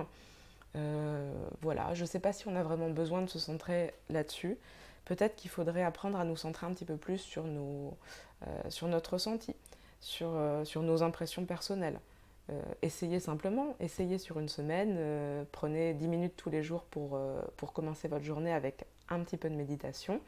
voilà, 1.60 1.92
je 1.92 2.00
ne 2.00 2.06
sais 2.06 2.18
pas 2.18 2.32
si 2.32 2.48
on 2.48 2.56
a 2.56 2.62
vraiment 2.62 2.88
besoin 2.88 3.20
de 3.20 3.26
se 3.26 3.38
centrer 3.38 3.92
là-dessus. 4.08 4.56
Peut-être 5.04 5.36
qu'il 5.36 5.50
faudrait 5.50 5.82
apprendre 5.82 6.18
à 6.18 6.24
nous 6.24 6.34
centrer 6.36 6.66
un 6.66 6.72
petit 6.72 6.86
peu 6.86 6.96
plus 6.96 7.18
sur, 7.18 7.44
notre 7.44 9.12
ressenti, 9.12 9.54
sur, 10.00 10.32
nos 10.76 11.02
impressions 11.02 11.44
personnelles. 11.44 12.00
Euh, 12.48 12.62
essayez 12.80 13.20
simplement, 13.20 13.76
essayez 13.80 14.16
sur 14.16 14.38
une 14.38 14.48
semaine, 14.48 14.94
euh, 14.98 15.44
prenez 15.52 15.92
10 15.92 16.08
minutes 16.08 16.34
tous 16.36 16.48
les 16.48 16.62
jours 16.62 16.84
pour, 16.84 17.16
euh, 17.16 17.42
pour 17.58 17.74
commencer 17.74 18.08
votre 18.08 18.24
journée 18.24 18.52
avec 18.52 18.86
un 19.08 19.20
petit 19.20 19.36
peu 19.36 19.50
de 19.50 19.56
méditation. 19.56 20.20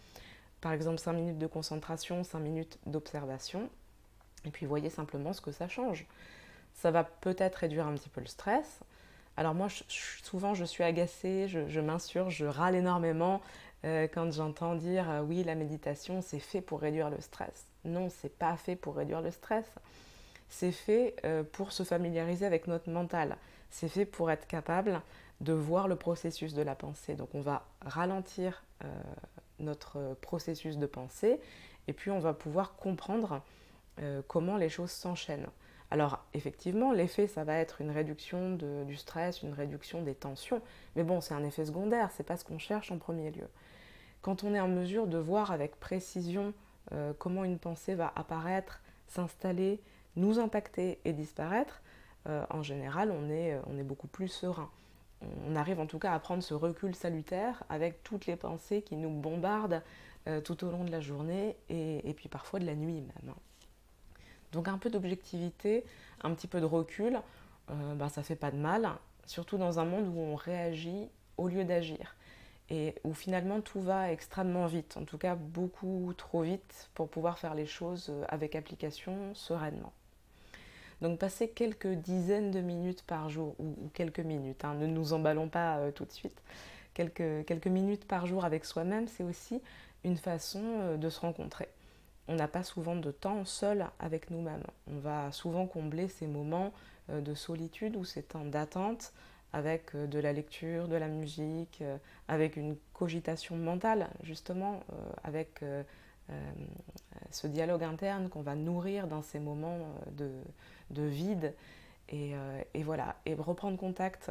Par 0.60 0.72
exemple 0.72 0.98
5 0.98 1.12
minutes 1.12 1.38
de 1.38 1.46
concentration, 1.46 2.24
5 2.24 2.38
minutes 2.38 2.78
d'observation. 2.86 3.68
Et 4.44 4.50
puis 4.50 4.66
voyez 4.66 4.90
simplement 4.90 5.32
ce 5.32 5.40
que 5.40 5.52
ça 5.52 5.68
change. 5.68 6.06
Ça 6.74 6.90
va 6.90 7.04
peut-être 7.04 7.56
réduire 7.56 7.86
un 7.86 7.94
petit 7.94 8.08
peu 8.08 8.20
le 8.20 8.26
stress. 8.26 8.80
Alors 9.36 9.54
moi, 9.54 9.68
souvent, 9.88 10.54
je 10.54 10.64
suis 10.64 10.82
agacée, 10.82 11.46
je, 11.48 11.80
m'insurge, 11.80 12.36
je 12.36 12.46
râle 12.46 12.74
énormément 12.74 13.40
quand 13.84 14.32
j'entends 14.32 14.74
dire 14.74 15.22
oui, 15.28 15.44
la 15.44 15.54
méditation, 15.54 16.22
c'est 16.22 16.40
fait 16.40 16.60
pour 16.60 16.80
réduire 16.80 17.10
le 17.10 17.20
stress. 17.20 17.66
Non, 17.84 18.08
c'est 18.10 18.36
pas 18.36 18.56
fait 18.56 18.74
pour 18.74 18.96
réduire 18.96 19.20
le 19.20 19.30
stress 19.30 19.64
c'est 20.48 20.72
fait 20.72 21.16
euh, 21.24 21.42
pour 21.44 21.72
se 21.72 21.82
familiariser 21.82 22.46
avec 22.46 22.66
notre 22.66 22.90
mental. 22.90 23.36
C'est 23.70 23.88
fait 23.88 24.06
pour 24.06 24.30
être 24.30 24.46
capable 24.46 25.00
de 25.40 25.52
voir 25.52 25.88
le 25.88 25.96
processus 25.96 26.54
de 26.54 26.62
la 26.62 26.74
pensée. 26.74 27.14
Donc 27.14 27.34
on 27.34 27.40
va 27.40 27.66
ralentir 27.82 28.64
euh, 28.84 28.88
notre 29.60 30.16
processus 30.20 30.76
de 30.78 30.86
pensée 30.86 31.40
et 31.86 31.92
puis 31.92 32.10
on 32.10 32.18
va 32.18 32.34
pouvoir 32.34 32.76
comprendre 32.76 33.42
euh, 34.00 34.22
comment 34.26 34.56
les 34.56 34.68
choses 34.68 34.90
s'enchaînent. 34.90 35.48
Alors 35.90 36.24
effectivement, 36.34 36.92
l'effet, 36.92 37.26
ça 37.26 37.44
va 37.44 37.54
être 37.54 37.80
une 37.80 37.90
réduction 37.90 38.56
du 38.56 38.96
stress, 38.96 39.42
une 39.42 39.54
réduction 39.54 40.02
des 40.02 40.14
tensions, 40.14 40.60
mais 40.96 41.02
bon, 41.02 41.22
c'est 41.22 41.32
un 41.32 41.44
effet 41.44 41.64
secondaire, 41.64 42.10
c'est 42.12 42.24
pas 42.24 42.36
ce 42.36 42.44
qu'on 42.44 42.58
cherche 42.58 42.92
en 42.92 42.98
premier 42.98 43.30
lieu. 43.30 43.48
Quand 44.20 44.44
on 44.44 44.52
est 44.52 44.60
en 44.60 44.68
mesure 44.68 45.06
de 45.06 45.16
voir 45.16 45.50
avec 45.50 45.80
précision 45.80 46.52
comment 47.18 47.44
une 47.44 47.58
pensée 47.58 47.94
va 47.94 48.12
apparaître, 48.16 48.82
s'installer, 49.06 49.80
nous 50.16 50.38
impacter 50.38 50.98
et 51.06 51.14
disparaître, 51.14 51.80
euh, 52.28 52.44
en 52.50 52.62
général, 52.62 53.10
euh, 53.10 53.60
on 53.66 53.78
est 53.78 53.82
beaucoup 53.82 54.08
plus 54.08 54.28
serein. 54.28 54.70
On 55.22 55.56
arrive 55.56 55.80
en 55.80 55.86
tout 55.86 55.98
cas 55.98 56.12
à 56.12 56.18
prendre 56.18 56.42
ce 56.42 56.54
recul 56.54 56.94
salutaire 56.94 57.64
avec 57.68 58.02
toutes 58.04 58.26
les 58.26 58.36
pensées 58.36 58.82
qui 58.82 58.96
nous 58.96 59.10
bombardent 59.10 59.82
euh, 60.28 60.40
tout 60.40 60.64
au 60.64 60.70
long 60.70 60.84
de 60.84 60.90
la 60.90 61.00
journée 61.00 61.56
et, 61.68 62.14
puis 62.16 62.28
parfois 62.28 62.60
de 62.60 62.66
la 62.66 62.74
nuit 62.74 63.00
même. 63.00 63.34
Donc 64.52 64.68
un 64.68 64.78
peu 64.78 64.90
d'objectivité, 64.90 65.84
un 66.22 66.32
petit 66.34 66.46
peu 66.46 66.60
de 66.60 66.64
recul, 66.64 67.20
ben, 67.68 68.08
ça 68.08 68.22
fait 68.22 68.36
pas 68.36 68.50
de 68.50 68.56
mal, 68.56 68.88
surtout 69.26 69.58
dans 69.58 69.78
un 69.78 69.84
monde 69.84 70.08
où 70.08 70.18
on 70.18 70.36
réagit 70.36 71.10
au 71.36 71.48
lieu 71.48 71.64
d'agir 71.64 72.16
et 72.70 72.94
où 73.04 73.14
finalement 73.14 73.60
tout 73.60 73.80
va 73.80 74.12
extrêmement 74.12 74.66
vite, 74.66 74.96
en 74.96 75.04
tout 75.04 75.18
cas 75.18 75.34
beaucoup 75.34 76.12
trop 76.16 76.42
vite 76.42 76.90
pour 76.94 77.08
pouvoir 77.08 77.38
faire 77.38 77.54
les 77.54 77.66
choses 77.66 78.12
avec 78.28 78.54
application 78.54 79.34
sereinement. 79.34 79.92
Donc 81.00 81.18
passer 81.18 81.48
quelques 81.48 81.92
dizaines 81.94 82.50
de 82.50 82.60
minutes 82.60 83.02
par 83.02 83.28
jour, 83.28 83.54
ou, 83.58 83.74
quelques 83.94 84.20
minutes, 84.20 84.64
hein, 84.64 84.74
ne 84.74 84.86
nous 84.86 85.12
emballons 85.12 85.48
pas 85.48 85.78
euh, 85.78 85.90
tout 85.92 86.04
de 86.04 86.12
suite, 86.12 86.42
quelques, 86.94 87.66
minutes 87.66 88.04
par 88.06 88.26
jour 88.26 88.44
avec 88.44 88.64
soi-même, 88.64 89.06
c'est 89.06 89.22
aussi 89.22 89.62
une 90.04 90.16
façon 90.16 90.62
euh, 90.64 90.96
de 90.96 91.08
se 91.08 91.20
rencontrer. 91.20 91.68
On 92.26 92.34
n'a 92.34 92.48
pas 92.48 92.64
souvent 92.64 92.96
de 92.96 93.10
temps 93.10 93.44
seul 93.44 93.86
avec 94.00 94.30
nous-mêmes. 94.30 94.64
On 94.90 94.98
va 94.98 95.30
souvent 95.32 95.66
combler 95.66 96.08
ces 96.08 96.26
moments 96.26 96.72
euh, 97.10 97.20
de 97.20 97.34
solitude 97.34 97.94
ou 97.94 98.04
ces 98.04 98.22
temps 98.22 98.44
d'attente 98.44 99.12
avec 99.52 99.96
de 99.96 100.18
la 100.18 100.34
lecture, 100.34 100.88
de 100.88 100.96
la 100.96 101.08
musique, 101.08 101.82
avec 102.28 102.56
une 102.56 102.76
cogitation 102.92 103.56
mentale, 103.56 104.10
justement, 104.22 104.80
avec 105.24 105.64
ce 107.30 107.46
dialogue 107.46 107.82
interne 107.82 108.28
qu'on 108.28 108.42
va 108.42 108.54
nourrir 108.54 109.06
dans 109.06 109.22
ces 109.22 109.40
moments 109.40 109.78
de, 110.18 110.30
de 110.90 111.02
vide. 111.02 111.54
Euh, 112.12 112.62
et, 112.74 112.82
voilà, 112.82 113.16
et 113.26 113.34
reprendre 113.34 113.76
contact 113.76 114.30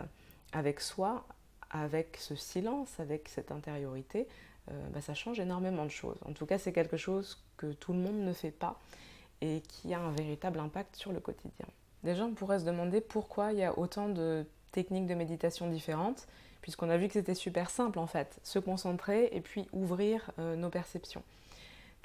avec 0.54 0.80
soi, 0.80 1.26
avec 1.70 2.18
ce 2.18 2.36
silence, 2.36 3.00
avec 3.00 3.30
cette 3.30 3.52
intériorité, 3.52 4.28
euh, 4.72 4.88
bah, 4.90 5.02
ça 5.02 5.14
change 5.14 5.40
énormément 5.40 5.86
de 5.86 5.92
choses. 5.92 6.18
En 6.26 6.34
tout 6.34 6.46
cas, 6.46 6.58
c'est 6.58 6.74
quelque 6.74 6.98
chose 6.98 7.44
que 7.58 7.74
tout 7.74 7.94
le 7.94 8.00
monde 8.00 8.20
ne 8.20 8.34
fait 8.34 8.52
pas 8.52 8.80
et 9.42 9.62
qui 9.68 9.94
a 9.94 10.00
un 10.00 10.12
véritable 10.12 10.60
impact 10.60 10.96
sur 10.96 11.12
le 11.12 11.20
quotidien. 11.20 11.68
Déjà, 12.04 12.26
on 12.26 12.34
pourrait 12.34 12.60
se 12.60 12.66
demander 12.66 13.02
pourquoi 13.02 13.54
il 13.54 13.60
y 13.60 13.64
a 13.64 13.78
autant 13.78 14.10
de 14.10 14.46
techniques 14.72 15.08
de 15.08 15.14
méditation 15.14 15.70
différentes, 15.70 16.28
puisqu'on 16.62 16.90
a 16.90 16.98
vu 16.98 17.08
que 17.08 17.14
c'était 17.14 17.36
super 17.36 17.70
simple 17.70 18.00
en 18.00 18.08
fait, 18.08 18.40
se 18.44 18.60
concentrer 18.60 19.30
et 19.32 19.42
puis 19.42 19.68
ouvrir 19.72 20.32
euh, 20.40 20.56
nos 20.56 20.70
perceptions. 20.70 21.24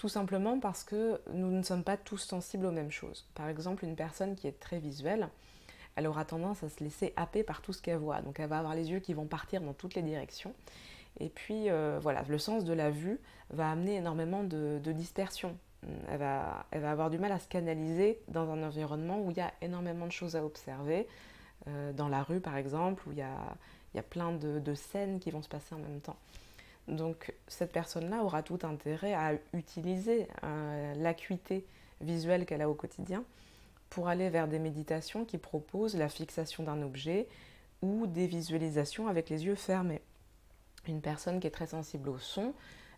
Tout 0.02 0.08
simplement 0.08 0.58
parce 0.58 0.82
que 0.82 1.20
nous 1.32 1.52
ne 1.52 1.62
sommes 1.62 1.84
pas 1.84 1.96
tous 1.96 2.18
sensibles 2.18 2.66
aux 2.66 2.72
mêmes 2.72 2.90
choses. 2.90 3.24
Par 3.36 3.48
exemple, 3.48 3.84
une 3.84 3.94
personne 3.94 4.34
qui 4.34 4.48
est 4.48 4.58
très 4.58 4.80
visuelle, 4.80 5.28
elle 5.94 6.08
aura 6.08 6.24
tendance 6.24 6.64
à 6.64 6.68
se 6.68 6.82
laisser 6.82 7.12
happer 7.14 7.44
par 7.44 7.62
tout 7.62 7.72
ce 7.72 7.80
qu'elle 7.80 7.98
voit. 7.98 8.20
Donc 8.20 8.40
elle 8.40 8.48
va 8.48 8.58
avoir 8.58 8.74
les 8.74 8.90
yeux 8.90 8.98
qui 8.98 9.14
vont 9.14 9.26
partir 9.26 9.60
dans 9.60 9.74
toutes 9.74 9.94
les 9.94 10.02
directions. 10.02 10.54
Et 11.20 11.28
puis 11.28 11.70
euh, 11.70 12.00
voilà, 12.02 12.24
le 12.28 12.38
sens 12.38 12.64
de 12.64 12.72
la 12.72 12.90
vue 12.90 13.20
va 13.50 13.70
amener 13.70 13.94
énormément 13.94 14.42
de, 14.42 14.80
dispersion. 14.84 15.56
Elle 16.08 16.18
va, 16.18 16.66
avoir 16.72 17.08
du 17.08 17.20
mal 17.20 17.30
à 17.30 17.38
se 17.38 17.46
canaliser 17.46 18.18
dans 18.26 18.50
un 18.50 18.60
environnement 18.64 19.20
où 19.20 19.30
il 19.30 19.36
y 19.36 19.40
a 19.40 19.52
énormément 19.62 20.06
de 20.06 20.12
choses 20.12 20.34
à 20.34 20.44
observer. 20.44 21.06
Euh, 21.68 21.92
dans 21.92 22.08
la 22.08 22.24
rue 22.24 22.40
par 22.40 22.56
exemple, 22.56 23.04
où 23.06 23.12
il 23.12 23.18
y 23.18 23.22
a, 23.22 24.02
plein 24.10 24.32
de 24.32 24.74
scènes 24.74 25.20
qui 25.20 25.30
vont 25.30 25.42
se 25.42 25.48
passer 25.48 25.76
en 25.76 25.78
même 25.78 26.00
temps. 26.00 26.16
Donc 26.88 27.32
cette 27.46 27.72
personne-là 27.72 28.22
aura 28.24 28.42
tout 28.42 28.58
intérêt 28.62 29.14
à 29.14 29.32
utiliser 29.52 30.26
euh, 30.42 30.94
l'acuité 30.96 31.64
visuelle 32.00 32.44
qu'elle 32.44 32.62
a 32.62 32.68
au 32.68 32.74
quotidien 32.74 33.24
pour 33.90 34.08
aller 34.08 34.30
vers 34.30 34.48
des 34.48 34.58
méditations 34.58 35.24
qui 35.24 35.38
proposent 35.38 35.96
la 35.96 36.08
fixation 36.08 36.64
d'un 36.64 36.82
objet 36.82 37.28
ou 37.82 38.06
des 38.06 38.26
visualisations 38.26 39.08
avec 39.08 39.28
les 39.28 39.44
yeux 39.44 39.54
fermés. 39.54 40.00
Une 40.88 41.00
personne 41.00 41.40
qui 41.40 41.46
est 41.46 41.50
très 41.50 41.68
sensible 41.68 42.08
au 42.08 42.18
son, 42.18 42.54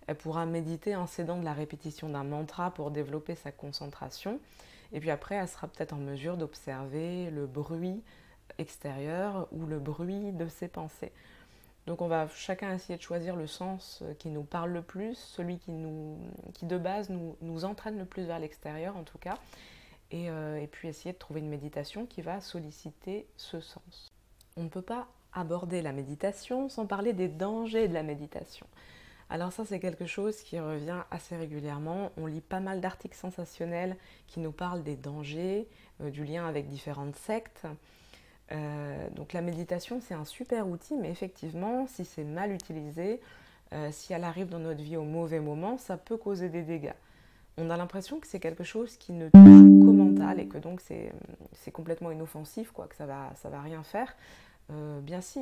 elle 0.07 0.17
pourra 0.17 0.47
méditer 0.47 0.97
en 0.97 1.07
s'aidant 1.07 1.39
de 1.39 1.45
la 1.45 1.53
répétition 1.53 2.09
d'un 2.09 2.25
mantra 2.25 2.73
pour 2.73 2.91
développer 2.91 3.35
sa 3.35 3.53
concentration. 3.53 4.39
Et 4.93 5.01
puis 5.01 5.11
après, 5.11 5.35
elle 5.35 5.49
sera 5.49 5.67
peut-être 5.67 5.93
en 5.93 5.99
mesure 5.99 6.37
d'observer 6.37 7.31
le 7.31 7.47
bruit 7.47 8.03
extérieur 8.59 9.49
ou 9.53 9.67
le 9.67 9.79
bruit 9.79 10.33
de 10.33 10.47
ses 10.49 10.69
pensées. 10.69 11.13
Donc 11.87 12.01
on 12.01 12.09
va 12.09 12.29
chacun 12.29 12.73
essayer 12.75 12.97
de 12.97 13.03
choisir 13.03 13.37
le 13.37 13.47
sens 13.47 14.01
euh, 14.03 14.15
qui 14.15 14.31
nous 14.31 14.43
parle 14.43 14.73
le 14.73 14.83
plus, 14.83 15.17
celui 15.17 15.59
qui, 15.59 15.71
nous, 15.73 16.19
qui 16.55 16.65
de 16.65 16.79
base 16.79 17.11
nous, 17.11 17.65
entraîne 17.65 17.99
le 17.99 18.07
plus 18.07 18.25
vers 18.25 18.39
l'extérieur 18.39 18.97
en 18.97 19.03
tout 19.03 19.19
cas, 19.19 19.39
et, 20.11 20.31
euh, 20.31 20.61
et, 20.61 20.67
puis 20.67 20.89
essayer 20.89 21.13
de 21.13 21.19
trouver 21.19 21.41
une 21.41 21.49
méditation 21.49 22.07
qui 22.07 22.23
va 22.23 22.41
solliciter 22.41 23.27
ce 23.37 23.61
sens. 23.61 24.13
On 24.57 24.63
ne 24.63 24.69
peut 24.69 24.83
pas 24.83 25.09
aborder 25.33 25.83
la 25.83 25.93
méditation 25.93 26.69
sans 26.69 26.87
parler 26.87 27.13
des 27.13 27.29
dangers 27.29 27.89
de 27.89 27.95
la 27.95 28.03
méditation. 28.03 28.67
Alors 29.29 29.53
ça 29.53 29.65
c'est 29.65 29.81
quelque 29.81 30.07
chose 30.07 30.37
qui 30.43 30.59
revient 30.61 31.03
assez 31.11 31.37
régulièrement. 31.37 32.13
On 32.17 32.27
lit 32.27 32.41
pas 32.41 32.61
mal 32.61 32.81
d'articles 32.81 33.17
sensationnels 33.17 33.97
qui 34.27 34.41
nous 34.41 34.53
parlent 34.53 34.83
des 34.83 34.97
dangers, 34.97 35.69
euh, 36.01 36.11
du 36.11 36.25
lien 36.25 36.47
avec 36.47 36.69
différentes 36.69 37.17
sectes. 37.17 37.67
Euh, 38.53 39.09
donc 39.11 39.33
la 39.33 39.41
méditation, 39.41 40.01
c'est 40.01 40.15
un 40.15 40.25
super 40.25 40.69
outil, 40.69 40.97
mais 40.97 41.11
effectivement, 41.11 41.87
si 41.87 42.05
c'est 42.05 42.25
mal 42.25 42.53
utilisé, 42.53 43.21
euh, 43.73 43.89
si 43.91 44.13
elle 44.13 44.25
arrive 44.25 44.49
dans 44.49 44.59
notre 44.59 44.83
vie 44.83 44.97
au 44.97 45.05
mauvais 45.05 45.41
moment, 45.41 45.79
ça 45.79 45.97
peut 45.97 46.17
causer 46.17 46.49
des 46.49 46.63
dégâts. 46.63 46.95
On 47.57 47.71
a 47.71 47.77
l'impression 47.77 48.19
que 48.19 48.27
c'est 48.27 48.41
quelque 48.41 48.65
chose 48.65 48.97
qui 48.97 49.13
ne 49.13 49.29
touche 49.29 49.85
qu'au 49.85 49.93
mental 49.93 50.41
et 50.41 50.47
que 50.47 50.59
donc 50.59 50.81
c'est 50.81 51.71
complètement 51.71 52.11
inoffensif, 52.11 52.73
quoi, 52.73 52.87
que 52.89 52.97
ça 52.97 53.07
va, 53.07 53.33
ça 53.37 53.49
va 53.49 53.61
rien 53.61 53.83
faire. 53.85 54.17
Euh, 54.71 55.01
bien 55.01 55.21
si, 55.21 55.41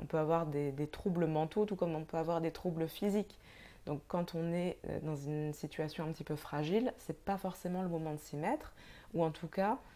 on 0.00 0.06
peut 0.06 0.18
avoir 0.18 0.46
des, 0.46 0.72
des, 0.72 0.88
troubles 0.88 1.26
mentaux, 1.26 1.66
tout 1.66 1.76
comme 1.76 1.94
on 1.94 2.04
peut 2.04 2.16
avoir 2.16 2.40
des 2.40 2.50
troubles 2.50 2.88
physiques. 2.88 3.38
Donc 3.86 4.00
quand 4.08 4.34
on 4.34 4.52
est 4.52 4.78
dans 5.02 5.14
une 5.14 5.52
situation 5.52 6.04
un 6.04 6.08
petit 6.08 6.24
peu 6.24 6.36
fragile, 6.36 6.92
c'est 6.98 7.24
pas 7.24 7.36
forcément 7.36 7.82
le 7.82 7.88
moment 7.88 8.12
de 8.12 8.18
s'y 8.18 8.36
mettre, 8.36 8.72
ou 9.12 9.22
en 9.22 9.30
tout 9.30 9.46
cas, 9.46 9.72
euh, 9.72 9.93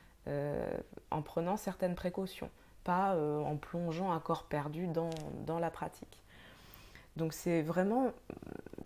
en 1.11 1.23
prenant 1.23 1.57
certaines 1.57 1.95
précautions, 1.95 2.51
pas 2.85 3.15
euh, 3.15 3.41
en 3.41 3.57
plongeant 3.57 4.13
à 4.13 4.21
corps 4.21 4.45
perdu 4.45 4.87
dans, 4.87 5.59
la 5.59 5.71
pratique. 5.71 6.23
Donc 7.17 7.33
c'est 7.33 7.63
vraiment 7.63 8.07
euh, 8.07 8.11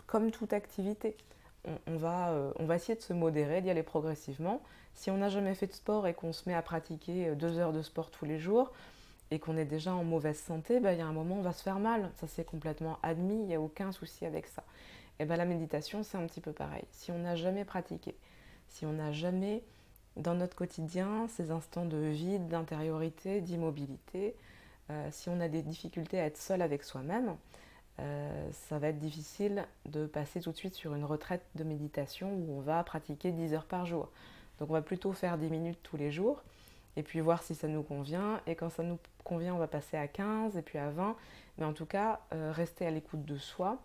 comme 0.07 0.31
toute 0.31 0.53
activité. 0.53 1.17
On, 1.87 1.97
va, 1.97 2.53
essayer 2.75 2.97
de 2.97 3.03
se 3.03 3.13
modérer, 3.13 3.61
d'y 3.61 3.71
aller 3.71 3.85
progressivement. 3.85 4.61
Si 4.95 5.13
on 5.13 5.19
n'a 5.19 5.29
jamais 5.29 5.55
fait 5.55 5.69
de 5.69 5.73
sport 5.73 6.09
et 6.09 6.15
qu'on 6.15 6.33
se 6.33 6.49
met 6.49 6.57
à 6.57 6.63
pratiquer 6.63 7.37
deux 7.37 7.59
heures 7.59 7.73
de 7.73 7.83
sport 7.83 8.11
tous 8.11 8.25
les 8.25 8.41
jours, 8.41 8.73
et 9.33 9.39
qu'on 9.39 9.57
est 9.57 9.65
déjà 9.65 9.95
en 9.95 10.05
mauvaise 10.05 10.39
santé, 10.39 10.79
ben, 10.79 10.93
il 10.93 10.99
y 10.99 11.01
a 11.01 11.07
un 11.07 11.13
moment 11.13 11.37
on 11.37 11.43
va 11.43 11.55
se 11.55 11.63
faire 11.63 11.79
mal. 11.79 12.11
Ça, 12.17 12.27
c'est 12.27 12.45
complètement 12.45 12.99
admis, 13.03 13.37
il 13.37 13.47
n'y 13.47 13.55
a 13.55 13.61
aucun 13.61 13.91
souci 13.91 14.27
avec 14.27 14.47
ça. 14.47 14.63
Et 15.19 15.25
ben, 15.25 15.37
la 15.37 15.47
méditation, 15.47 16.03
c'est 16.03 16.19
un 16.19 16.27
petit 16.27 16.43
peu 16.43 16.53
pareil. 16.53 16.85
Si 16.91 17.11
on 17.11 17.19
n'a 17.19 17.35
jamais 17.35 17.65
pratiqué, 17.65 18.15
si 18.69 18.85
on 18.85 18.93
n'a 18.93 19.11
jamais 19.11 19.63
dans 20.16 20.35
notre 20.35 20.57
quotidien, 20.57 21.26
ces 21.28 21.50
instants 21.50 21.85
de 21.85 21.97
vide, 21.97 22.49
d'intériorité, 22.49 23.40
d'immobilité, 23.40 24.35
si 25.11 25.31
on 25.31 25.40
a 25.40 25.49
des 25.49 25.62
difficultés 25.62 26.21
à 26.21 26.26
être 26.26 26.37
seul 26.37 26.61
avec 26.61 26.83
soi-même, 26.83 27.37
ça 27.99 28.78
va 28.78 28.88
être 28.88 28.99
difficile 28.99 29.66
de 29.87 30.04
passer 30.04 30.40
tout 30.42 30.52
de 30.52 30.57
suite 30.57 30.75
sur 30.75 30.95
une 30.95 31.04
retraite 31.04 31.47
de 31.54 31.64
méditation 31.64 32.31
où 32.35 32.59
on 32.59 32.61
va 32.61 32.85
pratiquer 32.85 33.33
10 33.33 33.54
heures 33.54 33.64
par 33.64 33.87
jour. 33.87 34.11
Donc 34.59 34.69
on 34.69 34.75
va 34.75 34.83
plutôt 34.83 35.14
faire 35.14 35.38
10 35.38 35.49
minutes 35.49 35.78
tous 35.83 35.97
les 35.97 36.12
jours 36.12 36.42
et 36.97 37.02
puis 37.02 37.21
voir 37.21 37.42
si 37.42 37.54
ça 37.54 37.66
nous 37.66 37.83
convient. 37.83 38.42
Et 38.47 38.54
quand 38.54 38.69
ça 38.69 38.83
nous 38.83 38.99
convient, 39.25 39.54
on 39.54 39.59
va 39.59 39.69
passer 39.69 39.97
à 39.97 40.09
15 40.09 40.59
et 40.59 40.62
puis 40.62 40.76
à 40.76 40.90
20. 40.90 41.16
Mais 41.57 41.64
en 41.64 41.73
tout 41.73 41.87
cas, 41.87 42.21
rester 42.31 42.87
à 42.87 42.90
l'écoute 42.90 43.25
de 43.25 43.38
soi 43.38 43.78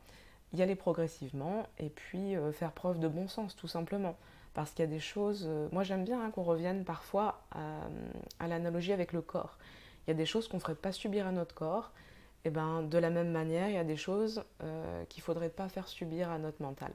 y 0.53 0.61
aller 0.61 0.75
progressivement 0.75 1.67
et 1.77 1.89
puis 1.89 2.35
euh, 2.35 2.51
faire 2.51 2.71
preuve 2.71 2.99
de 2.99 3.07
bon 3.07 3.27
sens 3.27 3.55
tout 3.55 3.67
simplement. 3.67 4.15
Parce 4.57 4.71
qu'il 4.71 4.83
y 4.83 4.87
a 4.87 4.91
des 4.91 4.99
choses, 4.99 5.45
euh, 5.47 5.69
moi 5.71 5.83
j'aime 5.83 6.03
bien 6.03 6.19
hein, 6.19 6.31
qu'on 6.31 6.41
revienne 6.41 6.83
parfois 6.83 7.43
à, 7.51 8.47
l'analogie 8.47 8.91
avec 8.91 9.13
le 9.13 9.21
corps. 9.21 9.59
Il 10.01 10.09
y 10.09 10.13
a 10.13 10.15
des 10.15 10.25
choses 10.25 10.47
qu'on 10.47 10.57
ne 10.57 10.61
ferait 10.63 10.73
pas 10.73 10.91
subir 10.91 11.27
à 11.27 11.31
notre 11.31 11.53
corps, 11.53 11.91
et 12.43 12.49
ben 12.49 12.81
de 12.81 12.97
la 12.97 13.11
même 13.11 13.29
manière, 13.29 13.69
il 13.69 13.75
y 13.75 13.77
a 13.77 13.83
des 13.83 13.97
choses 13.97 14.43
euh, 14.63 15.05
qu'il 15.09 15.21
ne 15.21 15.25
faudrait 15.25 15.49
pas 15.49 15.69
faire 15.69 15.87
subir 15.87 16.31
à 16.31 16.39
notre 16.39 16.59
mental. 16.63 16.91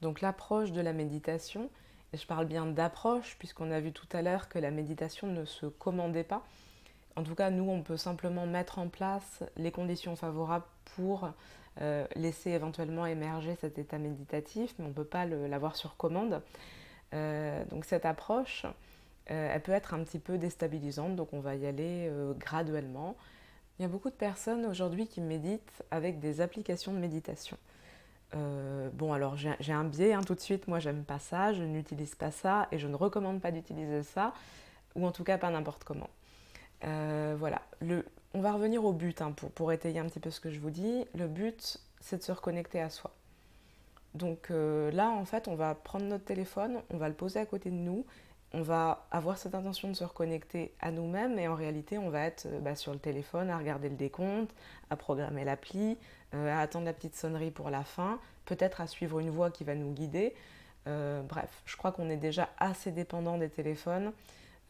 Donc 0.00 0.20
l'approche 0.20 0.72
de 0.72 0.80
la 0.80 0.92
méditation, 0.92 1.70
et 2.12 2.16
je 2.16 2.26
parle 2.26 2.46
bien 2.46 2.66
d'approche, 2.66 3.36
puisqu'on 3.38 3.70
a 3.70 3.78
vu 3.78 3.92
tout 3.92 4.08
à 4.12 4.20
l'heure 4.20 4.48
que 4.48 4.58
la 4.58 4.72
méditation 4.72 5.28
ne 5.28 5.44
se 5.44 5.66
commandait 5.66 6.24
pas. 6.24 6.42
En 7.14 7.22
tout 7.22 7.36
cas, 7.36 7.50
nous, 7.50 7.70
on 7.70 7.80
peut 7.80 7.96
simplement 7.96 8.44
mettre 8.44 8.80
en 8.80 8.88
place 8.88 9.44
les 9.56 9.70
conditions 9.70 10.16
favorables 10.16 10.66
pour 10.96 11.28
euh, 11.80 12.08
laisser 12.16 12.50
éventuellement 12.50 13.06
émerger 13.06 13.54
cet 13.54 13.78
état 13.78 13.98
méditatif, 13.98 14.74
mais 14.80 14.86
on 14.86 14.88
ne 14.88 14.94
peut 14.94 15.04
pas 15.04 15.26
l'avoir 15.26 15.76
sur 15.76 15.96
commande. 15.96 16.42
Euh, 17.14 17.64
donc 17.66 17.84
cette 17.84 18.04
approche, 18.04 18.66
euh, 19.30 19.50
elle 19.54 19.62
peut 19.62 19.72
être 19.72 19.94
un 19.94 20.02
petit 20.04 20.18
peu 20.18 20.38
déstabilisante, 20.38 21.16
donc 21.16 21.32
on 21.32 21.40
va 21.40 21.54
y 21.54 21.66
aller 21.66 22.10
graduellement. 22.38 23.16
Il 23.78 23.82
y 23.82 23.84
a 23.84 23.88
beaucoup 23.88 24.10
de 24.10 24.14
personnes 24.14 24.66
aujourd'hui 24.66 25.06
qui 25.06 25.20
méditent 25.20 25.84
avec 25.90 26.18
des 26.18 26.40
applications 26.40 26.92
de 26.92 26.98
méditation. 26.98 27.56
bon, 28.32 29.12
alors 29.12 29.36
j'ai 29.36 29.72
un 29.72 29.84
biais 29.84 30.12
hein, 30.12 30.22
tout 30.22 30.34
de 30.34 30.40
suite, 30.40 30.66
moi 30.66 30.80
j'aime 30.80 31.04
pas 31.04 31.18
ça, 31.18 31.52
je 31.52 31.62
n'utilise 31.62 32.14
pas 32.14 32.30
ça 32.30 32.66
et 32.72 32.78
je 32.78 32.88
ne 32.88 32.96
recommande 32.96 33.40
pas 33.40 33.52
d'utiliser 33.52 34.02
ça, 34.02 34.34
ou 34.96 35.06
en 35.06 35.12
tout 35.12 35.24
cas 35.24 35.38
pas 35.38 35.50
n'importe 35.50 35.84
comment. 35.84 36.10
voilà, 36.82 37.62
on 38.34 38.40
va 38.40 38.52
revenir 38.52 38.84
au 38.84 38.92
but 38.92 39.22
hein, 39.22 39.32
pour, 39.32 39.72
étayer 39.72 39.98
un 39.98 40.06
petit 40.06 40.20
peu 40.20 40.30
ce 40.30 40.40
que 40.40 40.50
je 40.50 40.60
vous 40.60 40.70
dis. 40.70 41.04
Le 41.14 41.26
but, 41.26 41.78
c'est 42.00 42.18
de 42.18 42.22
se 42.22 42.32
reconnecter 42.32 42.80
à 42.80 42.90
soi. 42.90 43.12
Donc 44.14 44.50
euh, 44.50 44.90
là, 44.90 45.10
en 45.10 45.24
fait, 45.24 45.48
on 45.48 45.54
va 45.54 45.74
prendre 45.74 46.06
notre 46.06 46.24
téléphone, 46.24 46.80
on 46.90 46.96
va 46.96 47.08
le 47.08 47.14
poser 47.14 47.40
à 47.40 47.46
côté 47.46 47.70
de 47.70 47.76
nous, 47.76 48.06
on 48.52 48.62
va 48.62 49.06
avoir 49.10 49.36
cette 49.36 49.54
intention 49.54 49.88
de 49.88 49.94
se 49.94 50.04
reconnecter 50.04 50.72
à 50.80 50.90
nous-mêmes 50.90 51.38
et 51.38 51.48
en 51.48 51.54
réalité, 51.54 51.98
on 51.98 52.08
va 52.08 52.22
être 52.22 52.46
euh, 52.46 52.60
bah, 52.60 52.74
sur 52.74 52.92
le 52.92 52.98
téléphone 52.98 53.50
à 53.50 53.58
regarder 53.58 53.88
le 53.88 53.96
décompte, 53.96 54.54
à 54.90 54.96
programmer 54.96 55.44
l'appli, 55.44 55.98
euh, 56.34 56.56
à 56.56 56.60
attendre 56.60 56.86
la 56.86 56.94
petite 56.94 57.16
sonnerie 57.16 57.50
pour 57.50 57.70
la 57.70 57.84
fin, 57.84 58.18
peut-être 58.46 58.80
à 58.80 58.86
suivre 58.86 59.20
une 59.20 59.30
voix 59.30 59.50
qui 59.50 59.64
va 59.64 59.74
nous 59.74 59.92
guider. 59.92 60.34
bref, 60.86 61.62
je 61.66 61.76
crois 61.76 61.92
qu'on 61.92 62.08
est 62.08 62.16
déjà 62.16 62.48
assez 62.56 62.92
dépendant 62.92 63.36
des 63.36 63.50
téléphones 63.50 64.12